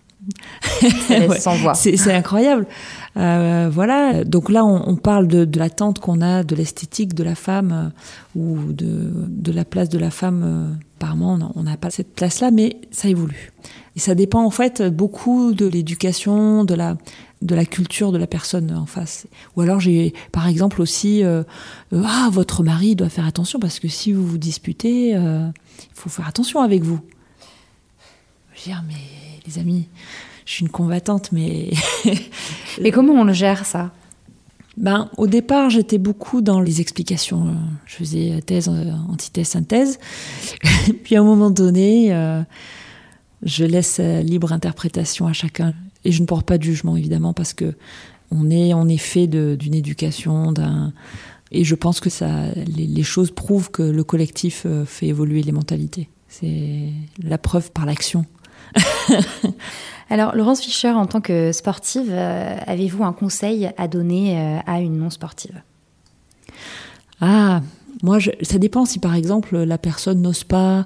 C'est 1.76 2.12
incroyable. 2.14 2.68
Euh, 3.18 3.70
voilà. 3.72 4.24
Donc 4.24 4.50
là, 4.50 4.66
on, 4.66 4.96
parle 4.96 5.28
de, 5.28 5.46
de 5.46 5.60
l'attente 5.60 6.00
qu'on 6.00 6.22
a 6.22 6.44
de 6.44 6.56
l'esthétique 6.56 7.14
de 7.14 7.24
la 7.24 7.36
femme 7.36 7.92
ou 8.36 8.58
de, 8.74 9.12
de, 9.28 9.52
la 9.52 9.66
place 9.66 9.90
de 9.90 9.98
la 9.98 10.12
femme. 10.12 10.78
apparemment, 10.98 11.52
on 11.56 11.64
n'a 11.64 11.78
pas 11.78 11.90
cette 11.90 12.14
place-là, 12.14 12.52
mais 12.52 12.78
ça 12.92 13.10
évolue. 13.10 13.52
Et 13.96 14.00
ça 14.00 14.16
dépend 14.16 14.44
en 14.44 14.52
fait 14.52 14.84
beaucoup 14.84 15.54
de 15.54 15.66
l'éducation, 15.66 16.64
de 16.64 16.76
la 16.76 16.98
de 17.42 17.56
la 17.56 17.64
culture 17.64 18.12
de 18.12 18.18
la 18.18 18.28
personne 18.28 18.70
en 18.76 18.86
face. 18.86 19.26
Ou 19.56 19.62
alors 19.62 19.80
j'ai 19.80 20.14
par 20.34 20.48
exemple 20.48 20.82
aussi 20.82 21.24
ah 21.24 22.30
votre 22.32 22.64
mari 22.64 22.96
doit 22.96 23.10
faire 23.10 23.26
attention 23.26 23.60
parce 23.60 23.80
que 23.80 23.88
si 23.88 24.12
vous 24.12 24.26
vous 24.28 24.38
disputez 24.38 25.16
il 25.84 25.96
faut 26.00 26.10
faire 26.10 26.28
attention 26.28 26.62
avec 26.62 26.84
vous. 26.84 27.00
Je 28.54 28.60
veux 28.60 28.72
dire, 28.72 28.84
mais 28.88 28.96
les 29.46 29.60
amis, 29.60 29.88
je 30.46 30.54
suis 30.54 30.62
une 30.64 30.72
combattante, 30.72 31.32
mais. 31.32 31.72
Et 32.82 32.92
comment 32.92 33.14
on 33.14 33.24
le 33.24 33.34
gère 33.34 33.66
ça? 33.66 33.92
Ben, 34.78 35.10
au 35.18 35.28
départ, 35.28 35.70
j'étais 35.70 35.98
beaucoup 35.98 36.42
dans 36.42 36.62
les 36.62 36.80
explications. 36.80 37.56
Je 37.86 37.96
faisais 37.96 38.42
thèse, 38.46 38.70
antithèse, 38.70 39.48
synthèse. 39.50 40.00
Puis 41.04 41.16
à 41.16 41.20
un 41.20 41.24
moment 41.24 41.50
donné, 41.50 42.14
euh, 42.14 42.42
je 43.44 43.66
laisse 43.66 44.00
libre 44.00 44.54
interprétation 44.54 45.28
à 45.28 45.34
chacun. 45.34 45.74
Et 46.06 46.12
je 46.12 46.22
ne 46.22 46.26
porte 46.26 46.46
pas 46.46 46.58
de 46.58 46.64
jugement, 46.64 46.96
évidemment, 46.96 47.34
parce 47.34 47.54
que 47.54 47.76
on 48.32 48.50
est, 48.50 48.70
est 48.70 48.98
fait 48.98 49.28
d'une 49.28 49.74
éducation, 49.74 50.52
d'un 50.52 50.94
et 51.52 51.64
je 51.64 51.76
pense 51.76 52.00
que 52.00 52.10
ça, 52.10 52.52
les, 52.54 53.04
choses 53.04 53.32
prouvent 53.32 53.72
que 53.72 53.82
le 53.82 54.04
collectif 54.04 54.64
euh, 54.66 54.86
fait 54.86 55.08
évoluer 55.08 55.42
les 55.42 55.52
mentalités. 55.52 56.10
C'est 56.28 56.90
la 57.24 57.38
preuve 57.38 57.72
par 57.72 57.86
l'action. 57.86 58.26
Alors, 60.10 60.36
Laurence 60.36 60.62
Fischer, 60.62 60.90
en 60.90 61.06
tant 61.06 61.22
que 61.22 61.52
sportive, 61.52 62.10
euh, 62.10 62.56
avez-vous 62.66 63.04
un 63.04 63.14
conseil 63.14 63.72
à 63.78 63.88
donner 63.88 64.40
euh, 64.40 64.60
à 64.66 64.80
une 64.80 64.98
non 64.98 65.10
sportive 65.10 65.62
Ah, 67.22 67.62
Moi, 68.04 68.20
je, 68.20 68.32
ça 68.42 68.58
dépend 68.58 68.86
si 68.86 69.00
par 69.00 69.16
exemple 69.16 69.58
la 69.58 69.78
personne 69.78 70.22
n'ose 70.22 70.44
pas 70.44 70.86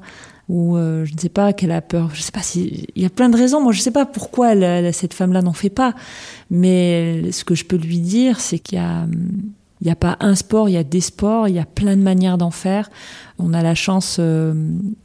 ou 0.49 0.76
euh, 0.76 1.06
je 1.06 1.13
ne 1.13 1.19
sais 1.19 1.30
pas 1.30 1.54
qu'elle 1.54 1.71
a 1.71 1.82
peur. 1.82 2.12
Je 2.13 2.21
sais 2.21 2.34
pas 2.34 2.41
si 2.41 2.86
il 2.95 3.02
y 3.02 3.06
a 3.06 3.10
plein 3.10 3.30
de 3.30 3.38
raisons. 3.38 3.62
Moi, 3.62 3.71
je 3.71 3.80
sais 3.80 3.91
pas 3.91 4.06
pourquoi 4.06 4.54
elle, 4.54 4.93
cette 4.93 5.13
femme-là 5.13 5.41
n'en 5.41 5.54
fait 5.54 5.69
pas. 5.69 5.93
Mais 6.49 7.32
ce 7.32 7.45
que 7.45 7.56
je 7.56 7.63
peux 7.63 7.78
lui 7.78 7.99
dire, 7.99 8.41
c'est 8.41 8.60
qu'il 8.60 8.78
y 8.78 8.82
a 8.82 9.08
il 9.84 9.88
n'y 9.88 9.91
a 9.91 9.98
pas 9.98 10.15
un 10.22 10.34
sport, 10.34 10.69
il 10.69 10.72
y 10.72 10.78
a 10.78 10.84
des 10.86 11.02
sports, 11.02 11.50
il 11.50 11.56
y 11.56 11.60
a 11.60 11.65
plein 11.65 11.98
de 11.98 12.02
manières 12.02 12.38
d'en 12.38 12.52
faire. 12.52 12.89
On 13.38 13.54
a 13.54 13.62
la 13.62 13.76
chance, 13.76 14.15
euh, 14.17 14.54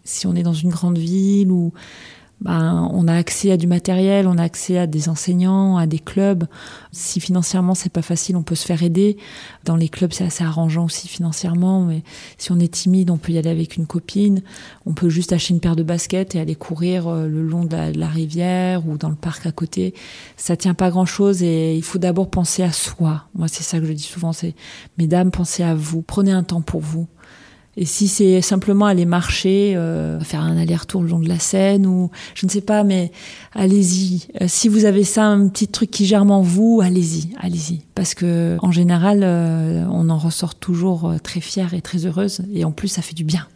si 0.04 0.28
on 0.28 0.36
est 0.36 0.44
dans 0.44 0.52
une 0.52 0.70
grande 0.70 0.98
ville 0.98 1.50
ou 1.50 1.72
ben, 2.40 2.88
on 2.92 3.09
a 3.09 3.14
accès 3.14 3.51
à 3.51 3.57
du 3.57 3.66
matériel, 3.66 4.29
on 4.29 4.38
a 4.38 4.44
accès 4.44 4.79
à 4.79 4.87
des 4.87 5.09
enseignants, 5.09 5.77
à 5.77 5.87
des 5.87 5.98
clubs. 5.98 6.44
Si 6.92 7.18
financièrement 7.20 7.74
c'est 7.74 7.92
pas 7.92 8.03
facile, 8.03 8.37
on 8.37 8.44
peut 8.44 8.55
se 8.55 8.64
faire 8.64 8.83
aider. 8.85 9.16
Dans 9.64 9.74
les 9.74 9.88
clubs, 9.88 10.12
c'est 10.12 10.24
assez 10.24 10.44
arrangeant 10.44 10.85
aussi 10.85 11.09
financièrement, 11.09 11.85
mais 11.85 12.05
si 12.37 12.53
on 12.53 12.61
est 12.61 12.72
timide, 12.72 13.11
on 13.11 13.16
peut 13.16 13.33
y 13.33 13.38
aller 13.38 13.51
avec 13.51 13.77
une 13.77 13.87
copine. 13.87 14.42
On 14.87 14.92
peut 14.92 15.09
juste 15.09 15.33
acheter 15.33 15.53
une 15.53 15.61
paire 15.61 15.74
de 15.74 15.83
baskets 15.83 16.37
et 16.37 16.40
aller 16.40 16.55
courir 16.55 17.09
euh, 17.09 17.27
le 17.27 17.42
long 17.42 17.64
de 17.64 17.77
la, 17.98 18.09
rivière 18.09 18.88
ou 18.88 18.96
dans 18.96 19.11
le 19.11 19.16
parc 19.16 19.44
à 19.46 19.53
côté. 19.53 19.94
Ça 20.37 20.57
tient 20.57 20.74
pas 20.74 20.90
grand 20.90 21.07
chose 21.07 21.42
et 21.42 21.77
il 21.77 21.83
faut 21.83 21.98
d'abord 21.98 22.31
penser 22.31 22.62
à 22.62 22.72
soi. 22.72 23.24
Moi, 23.35 23.48
c'est 23.48 23.64
ça 23.64 23.81
que 23.81 23.85
je 23.85 23.92
dis 23.92 24.03
souvent, 24.03 24.33
c'est 24.33 24.55
mesdames, 24.96 25.31
pensez 25.31 25.62
à 25.62 25.74
vous. 25.74 26.03
Prenez 26.03 26.33
un 26.33 26.44
temps 26.44 26.62
pour 26.62 26.81
vous. 26.81 27.09
Et 27.80 27.84
si 27.84 28.08
c'est 28.08 28.40
simplement 28.40 28.86
aller 28.86 29.04
marcher, 29.04 29.74
euh, 29.76 30.18
faire 30.18 30.40
un 30.40 30.56
aller-retour 30.56 31.00
le 31.00 31.10
long 31.10 31.20
de 31.20 31.28
la 31.28 31.38
Seine 31.38 31.86
ou 31.86 32.10
je 32.34 32.44
ne 32.44 32.50
sais 32.50 32.60
pas, 32.60 32.82
mais 32.82 33.12
allez-y. 33.54 34.26
Euh, 34.40 34.46
si 34.48 34.68
vous 34.68 34.84
avez 34.84 35.04
ça, 35.04 35.26
un 35.26 35.46
petit 35.46 35.68
truc 35.68 35.88
qui 35.88 36.04
germe 36.04 36.32
en 36.32 36.42
vous, 36.42 36.80
allez-y, 36.82 37.36
allez-y. 37.40 37.82
Parce 37.94 38.14
que 38.14 38.56
en 38.62 38.72
général, 38.72 39.20
euh, 39.22 39.84
on 39.92 40.10
en 40.10 40.18
ressort 40.18 40.56
toujours 40.56 41.14
très 41.22 41.40
fière 41.40 41.72
et 41.72 41.80
très 41.80 42.04
heureuse. 42.04 42.40
Et 42.52 42.64
en 42.64 42.72
plus, 42.72 42.88
ça 42.88 43.00
fait 43.00 43.14
du 43.14 43.22
bien. 43.22 43.46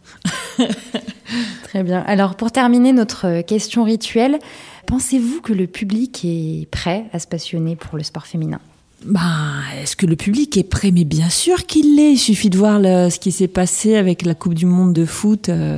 très 1.63 1.83
bien. 1.83 1.99
Alors 2.07 2.35
pour 2.35 2.53
terminer 2.53 2.93
notre 2.93 3.41
question 3.41 3.83
rituelle, 3.83 4.39
pensez-vous 4.87 5.41
que 5.41 5.51
le 5.51 5.67
public 5.67 6.21
est 6.23 6.69
prêt 6.71 7.07
à 7.11 7.19
se 7.19 7.27
passionner 7.27 7.75
pour 7.75 7.97
le 7.97 8.03
sport 8.03 8.25
féminin? 8.25 8.61
Bah, 9.05 9.61
est-ce 9.81 9.95
que 9.95 10.05
le 10.05 10.15
public 10.15 10.57
est 10.57 10.63
prêt? 10.63 10.91
Mais 10.91 11.03
bien 11.03 11.29
sûr 11.29 11.65
qu'il 11.65 11.95
l'est. 11.95 12.13
Il 12.13 12.17
suffit 12.17 12.49
de 12.49 12.57
voir 12.57 12.81
ce 12.81 13.19
qui 13.19 13.31
s'est 13.31 13.47
passé 13.47 13.95
avec 13.95 14.23
la 14.23 14.35
Coupe 14.35 14.53
du 14.53 14.65
Monde 14.65 14.93
de 14.93 15.05
foot 15.05 15.49
euh, 15.49 15.77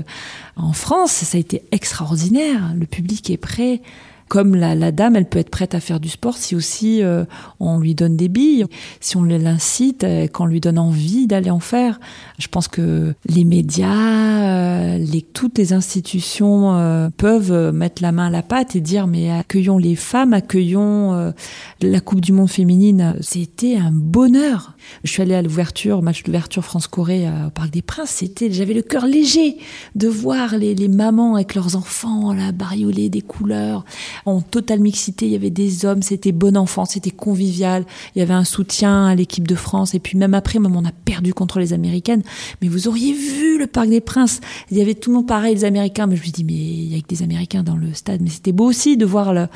en 0.56 0.74
France. 0.74 1.12
Ça 1.12 1.38
a 1.38 1.40
été 1.40 1.64
extraordinaire. 1.72 2.74
Le 2.78 2.86
public 2.86 3.30
est 3.30 3.38
prêt 3.38 3.82
comme 4.28 4.56
la, 4.56 4.92
dame, 4.92 5.16
elle 5.16 5.30
peut 5.30 5.40
être 5.40 5.50
prête 5.50 5.76
à 5.76 5.80
faire 5.80 6.00
du 6.00 6.10
sport 6.10 6.38
si 6.38 6.56
aussi 6.56 7.04
euh, 7.04 7.26
on 7.60 7.80
lui 7.80 7.94
donne 7.94 8.18
des 8.18 8.28
billes, 8.28 8.66
si 9.00 9.18
on 9.18 9.24
l'incite, 9.24 10.04
euh, 10.04 10.28
qu'on 10.28 10.48
lui 10.48 10.60
donne 10.60 10.80
envie 10.80 11.28
d'aller 11.28 11.52
en 11.52 11.60
faire. 11.60 12.00
Je 12.40 12.48
pense 12.48 12.68
que 12.68 13.14
les 13.28 13.46
médias, 13.46 13.86
euh, 13.88 14.98
les, 14.98 15.22
toutes 15.22 15.58
les 15.58 15.74
institutions 15.74 16.56
peuvent 17.18 17.72
mettre 17.74 18.02
la 18.02 18.12
main 18.12 18.28
à 18.28 18.30
la 18.30 18.42
pâte 18.42 18.76
et 18.76 18.82
dire 18.82 19.08
mais 19.08 19.32
accueillons 19.32 19.78
les 19.78 19.96
femmes, 19.96 20.34
accueillons 20.34 21.34
la 21.82 22.00
Coupe 22.00 22.22
du 22.22 22.32
Monde 22.32 22.50
féminine. 22.50 23.16
C'était 23.22 23.76
un 23.76 23.92
bonheur. 23.92 24.74
Je 25.04 25.12
suis 25.12 25.22
allée 25.22 25.36
à 25.36 25.42
l'ouverture, 25.42 26.02
match 26.02 26.24
d'ouverture 26.24 26.64
France-Corée 26.64 27.28
au 27.48 27.50
Parc 27.50 27.72
des 27.72 27.82
Princes. 27.82 28.10
C'était, 28.10 28.52
j'avais 28.52 28.74
le 28.74 28.82
cœur 28.82 29.06
léger 29.06 29.58
de 29.96 30.08
voir 30.08 30.58
les, 30.58 30.76
les 30.76 30.88
mamans 30.88 31.36
avec 31.36 31.56
leurs 31.56 31.76
enfants, 31.76 32.34
là, 32.34 32.52
bariolés 32.52 33.10
des 33.10 33.22
couleurs 33.22 33.86
en 34.26 34.42
totale 34.42 34.80
mixité. 34.80 35.26
Il 35.26 35.32
y 35.32 35.36
avait 35.36 35.50
des 35.50 35.86
hommes, 35.86 36.02
c'était 36.02 36.32
bon 36.32 36.58
enfant, 36.58 36.86
c'était 36.86 37.12
convivial. 37.12 37.86
Il 38.16 38.20
y 38.20 38.22
avait 38.22 38.34
un 38.34 38.44
soutien 38.44 39.08
à 39.08 39.16
l'équipe 39.16 39.48
de 39.48 39.56
France. 39.56 39.94
Et 39.94 40.00
puis 40.00 40.18
même 40.18 40.34
après, 40.34 40.60
même 40.60 40.76
on 40.76 40.86
a 40.86 40.92
perdu 40.92 41.34
contre 41.34 41.60
les 41.60 41.74
Américaines. 41.74 42.24
Mais 42.62 42.68
vous 42.68 42.88
auriez 42.88 43.14
vu 43.14 43.58
le 43.58 43.68
Parc 43.68 43.90
des 43.90 44.02
Princes. 44.02 44.42
Il 44.72 44.78
y 44.78 44.82
avait 44.82 44.96
tout 44.96 45.10
le 45.10 45.18
monde 45.18 45.28
pareil, 45.28 45.56
les 45.56 45.66
Américains. 45.66 46.08
Mais 46.08 46.16
je 46.16 46.24
me 46.26 46.32
dis, 46.32 46.44
mais 46.44 46.54
il 46.54 46.94
y 46.94 46.98
a 46.98 47.02
que 47.02 47.08
des 47.08 47.24
Américains 47.24 47.64
dans 47.64 47.78
le 47.78 47.94
stade. 47.94 48.22
Mais 48.22 48.30
c'était 48.30 48.52
beau 48.52 48.66
aussi 48.66 48.98
de 48.98 49.06
voir. 49.06 49.34
Le... 49.34 49.48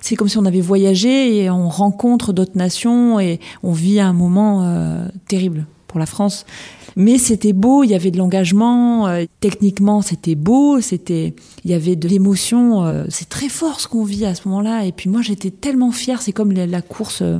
C'est 0.00 0.16
comme 0.16 0.28
si 0.28 0.38
on 0.38 0.44
avait 0.44 0.60
voyagé 0.60 1.42
et 1.42 1.50
on 1.50 1.68
rencontre 1.68 2.32
d'autres 2.32 2.56
nations 2.56 3.20
et 3.20 3.40
on 3.62 3.72
vit 3.72 4.00
un 4.00 4.12
moment 4.12 4.64
euh, 4.64 5.08
terrible 5.28 5.66
pour 5.88 5.98
la 5.98 6.06
France. 6.06 6.46
Mais 6.94 7.18
c'était 7.18 7.52
beau, 7.52 7.82
il 7.82 7.90
y 7.90 7.94
avait 7.94 8.10
de 8.10 8.18
l'engagement, 8.18 9.08
euh, 9.08 9.24
techniquement 9.40 10.02
c'était 10.02 10.34
beau, 10.34 10.80
c'était, 10.80 11.34
il 11.64 11.70
y 11.70 11.74
avait 11.74 11.96
de 11.96 12.06
l'émotion. 12.06 12.84
Euh, 12.84 13.04
c'est 13.08 13.28
très 13.28 13.48
fort 13.48 13.80
ce 13.80 13.88
qu'on 13.88 14.04
vit 14.04 14.24
à 14.24 14.34
ce 14.34 14.46
moment-là. 14.48 14.84
Et 14.84 14.92
puis 14.92 15.08
moi 15.08 15.22
j'étais 15.22 15.50
tellement 15.50 15.90
fière. 15.90 16.22
C'est 16.22 16.32
comme 16.32 16.52
la, 16.52 16.82
course, 16.82 17.22
euh, 17.22 17.38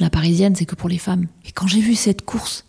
la 0.00 0.10
parisienne, 0.10 0.56
c'est 0.56 0.64
que 0.64 0.74
pour 0.74 0.88
les 0.88 0.98
femmes. 0.98 1.26
Et 1.46 1.52
quand 1.52 1.66
j'ai 1.66 1.80
vu 1.80 1.94
cette 1.94 2.24
course 2.24 2.64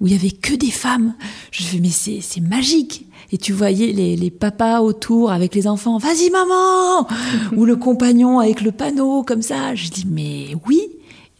où 0.00 0.06
il 0.06 0.12
y 0.12 0.16
avait 0.16 0.30
que 0.30 0.54
des 0.54 0.70
femmes, 0.70 1.14
je 1.50 1.62
suis 1.62 1.80
mais 1.80 1.88
c'est, 1.88 2.20
c'est 2.20 2.40
magique. 2.40 3.06
Et 3.32 3.38
tu 3.38 3.52
voyais 3.52 3.92
les, 3.92 4.14
les 4.14 4.30
papas 4.30 4.80
autour 4.80 5.32
avec 5.32 5.54
les 5.54 5.66
enfants, 5.66 5.98
vas-y 5.98 6.30
maman, 6.30 7.08
ou 7.56 7.64
le 7.64 7.76
compagnon 7.76 8.38
avec 8.38 8.60
le 8.60 8.72
panneau 8.72 9.22
comme 9.22 9.42
ça. 9.42 9.74
Je 9.74 9.90
dis 9.90 10.06
mais 10.08 10.54
oui. 10.66 10.80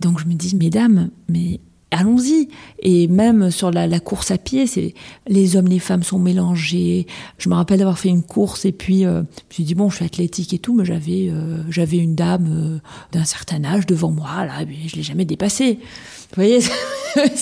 Donc 0.01 0.21
je 0.21 0.27
me 0.27 0.35
dis 0.35 0.55
mesdames, 0.57 1.11
mais 1.29 1.61
allons-y. 1.97 2.49
Et 2.81 3.09
même 3.09 3.51
sur 3.51 3.71
la, 3.71 4.01
course 4.01 4.31
à 4.31 4.39
pied, 4.39 4.67
c'est 4.67 4.95
les 5.27 5.57
hommes, 5.57 5.69
les 5.69 5.79
femmes 5.79 6.03
sont 6.03 6.19
mélangés. 6.19 7.07
Je 7.39 7.49
me 7.49 7.55
rappelle 7.55 7.79
d'avoir 7.79 7.99
fait 7.99 8.09
une 8.09 8.23
course 8.23 8.65
et 8.65 8.73
puis 8.73 9.05
euh, 9.05 9.19
je 9.21 9.21
me 9.21 9.53
suis 9.53 9.65
dit 9.65 9.75
bon, 9.75 9.91
je 9.91 9.97
suis 9.97 10.05
athlétique 10.05 10.53
et 10.55 10.59
tout, 10.59 10.75
mais 10.75 10.85
j'avais 10.85 11.29
euh, 11.31 11.63
j'avais 11.71 11.99
une 11.99 12.15
dame 12.15 12.49
euh, 12.51 12.79
d'un 13.13 13.25
certain 13.25 13.65
âge 13.65 13.87
devant 13.87 14.11
moi 14.11 14.45
là, 14.45 14.65
mais 14.67 14.89
je 14.89 14.97
l'ai 14.97 15.03
jamais 15.03 15.25
dépassée. 15.25 15.79
Vous 16.35 16.43
voyez, 16.43 16.61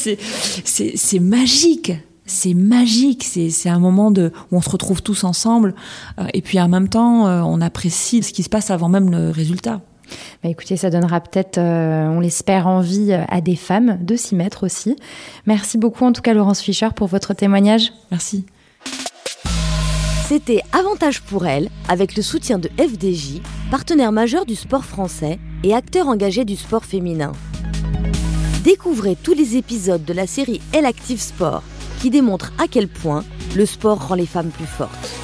c'est 0.64 1.20
magique. 1.20 1.92
C'est 2.26 2.54
magique, 2.54 3.22
c'est 3.22 3.68
un 3.68 3.78
moment 3.78 4.10
de, 4.10 4.32
où 4.50 4.56
on 4.56 4.62
se 4.62 4.70
retrouve 4.70 5.02
tous 5.02 5.24
ensemble 5.24 5.74
et 6.32 6.40
puis 6.40 6.58
en 6.58 6.70
même 6.70 6.88
temps 6.88 7.26
on 7.46 7.60
apprécie 7.60 8.22
ce 8.22 8.32
qui 8.32 8.42
se 8.42 8.48
passe 8.48 8.70
avant 8.70 8.88
même 8.88 9.10
le 9.10 9.28
résultat. 9.28 9.82
Bah 10.42 10.50
écoutez, 10.50 10.76
ça 10.76 10.90
donnera 10.90 11.20
peut-être, 11.20 11.58
euh, 11.58 12.08
on 12.08 12.20
l'espère, 12.20 12.66
envie 12.66 13.12
euh, 13.12 13.24
à 13.28 13.40
des 13.40 13.56
femmes 13.56 13.98
de 14.00 14.16
s'y 14.16 14.34
mettre 14.34 14.64
aussi. 14.64 14.96
Merci 15.46 15.78
beaucoup 15.78 16.04
en 16.04 16.12
tout 16.12 16.22
cas 16.22 16.34
Laurence 16.34 16.60
Fischer 16.60 16.88
pour 16.94 17.08
votre 17.08 17.34
témoignage. 17.34 17.92
Merci. 18.10 18.46
C'était 20.26 20.62
Avantage 20.72 21.20
pour 21.20 21.46
elle, 21.46 21.68
avec 21.88 22.16
le 22.16 22.22
soutien 22.22 22.58
de 22.58 22.70
FDJ, 22.78 23.42
partenaire 23.70 24.10
majeur 24.10 24.46
du 24.46 24.54
sport 24.54 24.84
français 24.84 25.38
et 25.62 25.74
acteur 25.74 26.08
engagé 26.08 26.46
du 26.46 26.56
sport 26.56 26.84
féminin. 26.84 27.32
Découvrez 28.64 29.16
tous 29.22 29.34
les 29.34 29.56
épisodes 29.56 30.04
de 30.04 30.14
la 30.14 30.26
série 30.26 30.62
Elle 30.72 30.86
Active 30.86 31.20
Sport, 31.20 31.62
qui 32.00 32.08
démontre 32.08 32.54
à 32.58 32.66
quel 32.66 32.88
point 32.88 33.22
le 33.54 33.66
sport 33.66 34.08
rend 34.08 34.14
les 34.14 34.24
femmes 34.24 34.48
plus 34.48 34.64
fortes. 34.64 35.23